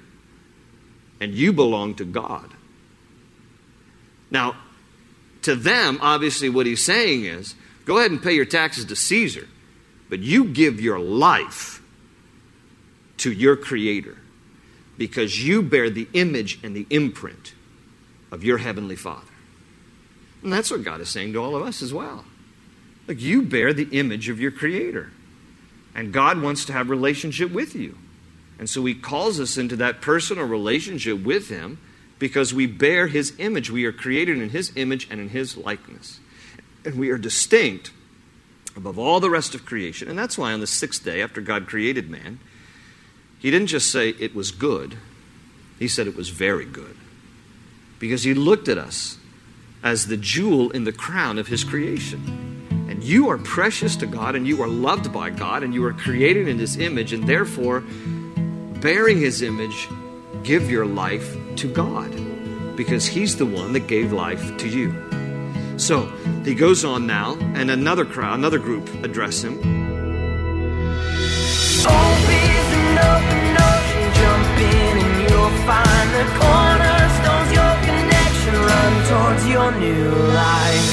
and 1.21 1.35
you 1.35 1.53
belong 1.53 1.93
to 1.95 2.03
God. 2.03 2.49
Now, 4.31 4.55
to 5.43 5.55
them, 5.55 5.99
obviously, 6.01 6.49
what 6.49 6.65
he's 6.65 6.83
saying 6.83 7.25
is 7.25 7.55
go 7.85 7.99
ahead 7.99 8.11
and 8.11 8.21
pay 8.21 8.33
your 8.33 8.45
taxes 8.45 8.85
to 8.85 8.95
Caesar, 8.95 9.47
but 10.09 10.19
you 10.19 10.45
give 10.45 10.81
your 10.81 10.99
life 10.99 11.81
to 13.17 13.31
your 13.31 13.55
Creator 13.55 14.17
because 14.97 15.45
you 15.45 15.61
bear 15.61 15.89
the 15.89 16.07
image 16.13 16.59
and 16.63 16.75
the 16.75 16.87
imprint 16.89 17.53
of 18.31 18.43
your 18.43 18.57
Heavenly 18.57 18.95
Father. 18.95 19.27
And 20.41 20.51
that's 20.51 20.71
what 20.71 20.83
God 20.83 21.01
is 21.01 21.09
saying 21.09 21.33
to 21.33 21.39
all 21.39 21.55
of 21.55 21.61
us 21.61 21.83
as 21.83 21.93
well. 21.93 22.25
Like 23.07 23.21
you 23.21 23.43
bear 23.43 23.73
the 23.73 23.89
image 23.97 24.27
of 24.29 24.39
your 24.39 24.51
Creator. 24.51 25.11
And 25.93 26.13
God 26.13 26.41
wants 26.41 26.65
to 26.65 26.73
have 26.73 26.89
relationship 26.89 27.51
with 27.51 27.75
you. 27.75 27.97
And 28.61 28.69
so 28.69 28.85
He 28.85 28.93
calls 28.93 29.39
us 29.39 29.57
into 29.57 29.75
that 29.77 30.01
personal 30.01 30.45
relationship 30.45 31.23
with 31.23 31.49
Him 31.49 31.79
because 32.19 32.53
we 32.53 32.67
bear 32.67 33.07
His 33.07 33.33
image. 33.39 33.71
We 33.71 33.85
are 33.85 33.91
created 33.91 34.37
in 34.37 34.51
His 34.51 34.71
image 34.75 35.07
and 35.09 35.19
in 35.19 35.29
His 35.29 35.57
likeness. 35.57 36.19
And 36.85 36.99
we 36.99 37.09
are 37.09 37.17
distinct 37.17 37.91
above 38.77 38.99
all 38.99 39.19
the 39.19 39.31
rest 39.31 39.55
of 39.55 39.65
creation. 39.65 40.07
And 40.07 40.17
that's 40.17 40.37
why 40.37 40.53
on 40.53 40.59
the 40.59 40.67
sixth 40.67 41.03
day, 41.03 41.23
after 41.23 41.41
God 41.41 41.65
created 41.65 42.07
man, 42.07 42.39
he 43.39 43.49
didn't 43.49 43.67
just 43.67 43.91
say 43.91 44.09
it 44.09 44.35
was 44.35 44.51
good, 44.51 44.95
he 45.79 45.87
said 45.87 46.05
it 46.05 46.15
was 46.15 46.29
very 46.29 46.65
good. 46.65 46.95
Because 47.97 48.21
he 48.21 48.35
looked 48.35 48.67
at 48.67 48.77
us 48.77 49.17
as 49.83 50.05
the 50.05 50.17
jewel 50.17 50.69
in 50.69 50.83
the 50.83 50.91
crown 50.91 51.39
of 51.39 51.47
his 51.47 51.63
creation. 51.63 52.67
And 52.87 53.03
you 53.03 53.29
are 53.29 53.39
precious 53.39 53.95
to 53.95 54.05
God, 54.05 54.35
and 54.35 54.47
you 54.47 54.61
are 54.61 54.67
loved 54.67 55.11
by 55.11 55.31
God, 55.31 55.63
and 55.63 55.73
you 55.73 55.83
are 55.85 55.93
created 55.93 56.47
in 56.47 56.59
his 56.59 56.77
image, 56.77 57.13
and 57.13 57.27
therefore, 57.27 57.83
bearing 58.81 59.19
his 59.19 59.43
image, 59.43 59.87
give 60.43 60.69
your 60.69 60.85
life 60.85 61.37
to 61.57 61.71
God. 61.71 62.11
Because 62.75 63.05
he's 63.05 63.37
the 63.37 63.45
one 63.45 63.73
that 63.73 63.87
gave 63.87 64.11
life 64.11 64.57
to 64.57 64.67
you. 64.67 64.91
So 65.77 66.07
he 66.43 66.55
goes 66.55 66.83
on 66.83 67.05
now, 67.05 67.37
and 67.55 67.69
another 67.69 68.05
crowd, 68.05 68.39
another 68.39 68.59
group 68.59 68.89
address 69.03 69.43
him. 69.43 69.59
open 73.01 73.57
ocean, 73.57 74.13
jump 74.19 74.59
in 74.59 74.95
and 75.01 75.15
you'll 75.29 75.55
find 75.69 76.07
the 76.17 76.25
cornerstones, 76.41 77.49
your 77.53 77.75
connection, 77.87 78.53
run 78.69 78.93
towards 79.09 79.43
your 79.47 79.71
new 79.79 80.09
life. 80.33 80.87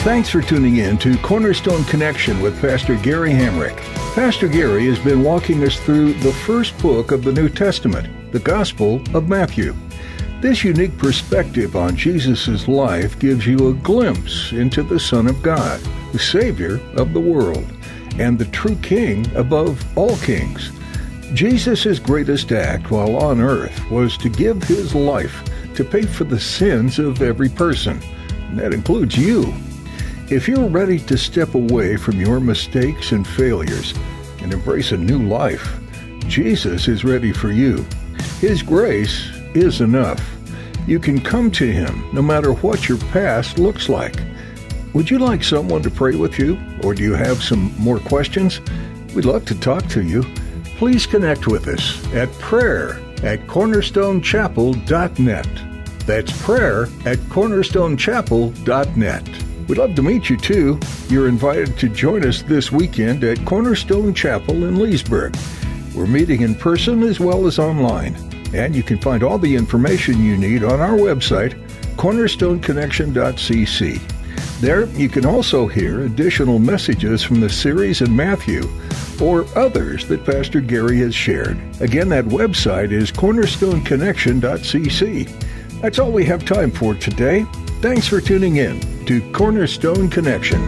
Thanks 0.00 0.30
for 0.30 0.40
tuning 0.40 0.78
in 0.78 0.96
to 0.98 1.18
Cornerstone 1.18 1.84
Connection 1.84 2.40
with 2.40 2.58
Pastor 2.60 2.96
Gary 2.96 3.32
Hamrick. 3.32 3.99
Pastor 4.14 4.48
Gary 4.48 4.86
has 4.86 4.98
been 4.98 5.22
walking 5.22 5.62
us 5.62 5.78
through 5.78 6.14
the 6.14 6.32
first 6.32 6.76
book 6.78 7.12
of 7.12 7.22
the 7.22 7.32
New 7.32 7.48
Testament, 7.48 8.32
the 8.32 8.40
Gospel 8.40 9.00
of 9.14 9.28
Matthew. 9.28 9.74
This 10.40 10.64
unique 10.64 10.98
perspective 10.98 11.76
on 11.76 11.96
Jesus' 11.96 12.66
life 12.66 13.18
gives 13.20 13.46
you 13.46 13.68
a 13.68 13.74
glimpse 13.74 14.50
into 14.50 14.82
the 14.82 14.98
Son 14.98 15.28
of 15.28 15.42
God, 15.42 15.80
the 16.12 16.18
Savior 16.18 16.80
of 16.96 17.12
the 17.12 17.20
world 17.20 17.64
and 18.18 18.36
the 18.36 18.46
true 18.46 18.76
King 18.82 19.24
above 19.36 19.80
all 19.96 20.16
kings. 20.18 20.72
Jesus' 21.32 22.00
greatest 22.00 22.50
act 22.50 22.90
while 22.90 23.14
on 23.16 23.40
earth 23.40 23.88
was 23.90 24.18
to 24.18 24.28
give 24.28 24.60
his 24.64 24.92
life 24.92 25.40
to 25.76 25.84
pay 25.84 26.02
for 26.02 26.24
the 26.24 26.40
sins 26.40 26.98
of 26.98 27.22
every 27.22 27.48
person. 27.48 28.00
and 28.30 28.58
That 28.58 28.74
includes 28.74 29.16
you. 29.16 29.54
If 30.30 30.46
you're 30.46 30.68
ready 30.68 31.00
to 31.00 31.18
step 31.18 31.56
away 31.56 31.96
from 31.96 32.20
your 32.20 32.38
mistakes 32.38 33.10
and 33.10 33.26
failures 33.26 33.94
and 34.40 34.52
embrace 34.52 34.92
a 34.92 34.96
new 34.96 35.26
life, 35.26 35.80
Jesus 36.28 36.86
is 36.86 37.02
ready 37.02 37.32
for 37.32 37.50
you. 37.50 37.84
His 38.38 38.62
grace 38.62 39.28
is 39.54 39.80
enough. 39.80 40.24
You 40.86 41.00
can 41.00 41.20
come 41.20 41.50
to 41.50 41.66
Him 41.66 42.08
no 42.12 42.22
matter 42.22 42.52
what 42.52 42.88
your 42.88 42.98
past 43.10 43.58
looks 43.58 43.88
like. 43.88 44.14
Would 44.94 45.10
you 45.10 45.18
like 45.18 45.42
someone 45.42 45.82
to 45.82 45.90
pray 45.90 46.14
with 46.14 46.38
you, 46.38 46.56
or 46.84 46.94
do 46.94 47.02
you 47.02 47.14
have 47.14 47.42
some 47.42 47.74
more 47.76 47.98
questions? 47.98 48.60
We'd 49.16 49.24
love 49.24 49.44
to 49.46 49.58
talk 49.58 49.88
to 49.88 50.04
you. 50.04 50.22
Please 50.76 51.06
connect 51.06 51.48
with 51.48 51.66
us 51.66 52.06
at 52.14 52.30
prayer 52.34 53.00
at 53.24 53.48
cornerstonechapel.net. 53.48 55.48
That's 56.06 56.42
prayer 56.44 56.82
at 57.04 57.18
cornerstonechapel.net. 57.18 59.49
We'd 59.70 59.78
love 59.78 59.94
to 59.94 60.02
meet 60.02 60.28
you 60.28 60.36
too. 60.36 60.78
You're 61.08 61.28
invited 61.28 61.78
to 61.78 61.88
join 61.88 62.26
us 62.26 62.42
this 62.42 62.72
weekend 62.72 63.22
at 63.22 63.46
Cornerstone 63.46 64.12
Chapel 64.12 64.64
in 64.64 64.80
Leesburg. 64.80 65.36
We're 65.94 66.08
meeting 66.08 66.40
in 66.40 66.56
person 66.56 67.04
as 67.04 67.20
well 67.20 67.46
as 67.46 67.60
online, 67.60 68.16
and 68.52 68.74
you 68.74 68.82
can 68.82 68.98
find 68.98 69.22
all 69.22 69.38
the 69.38 69.54
information 69.54 70.24
you 70.24 70.36
need 70.36 70.64
on 70.64 70.80
our 70.80 70.96
website, 70.96 71.52
cornerstoneconnection.cc. 71.94 74.60
There, 74.60 74.86
you 74.86 75.08
can 75.08 75.24
also 75.24 75.68
hear 75.68 76.00
additional 76.00 76.58
messages 76.58 77.22
from 77.22 77.38
the 77.38 77.48
series 77.48 78.02
in 78.02 78.16
Matthew 78.16 78.68
or 79.22 79.46
others 79.56 80.08
that 80.08 80.26
Pastor 80.26 80.60
Gary 80.60 80.98
has 80.98 81.14
shared. 81.14 81.56
Again, 81.80 82.08
that 82.08 82.24
website 82.24 82.90
is 82.90 83.12
cornerstoneconnection.cc. 83.12 85.80
That's 85.80 86.00
all 86.00 86.10
we 86.10 86.24
have 86.24 86.44
time 86.44 86.72
for 86.72 86.96
today. 86.96 87.44
Thanks 87.80 88.08
for 88.08 88.20
tuning 88.20 88.56
in 88.56 88.99
to 89.10 89.20
Cornerstone 89.32 90.08
Connection. 90.08 90.60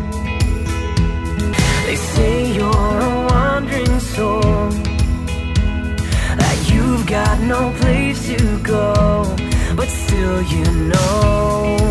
They 1.86 1.94
say 1.94 2.52
you're 2.56 2.66
a 2.66 3.26
wandering 3.30 4.00
soul, 4.00 4.40
that 6.40 6.70
you've 6.74 7.06
got 7.06 7.38
no 7.42 7.72
place 7.78 8.26
to 8.26 8.58
go, 8.64 9.36
but 9.76 9.86
still 9.86 10.42
you 10.42 10.64
know 10.88 11.81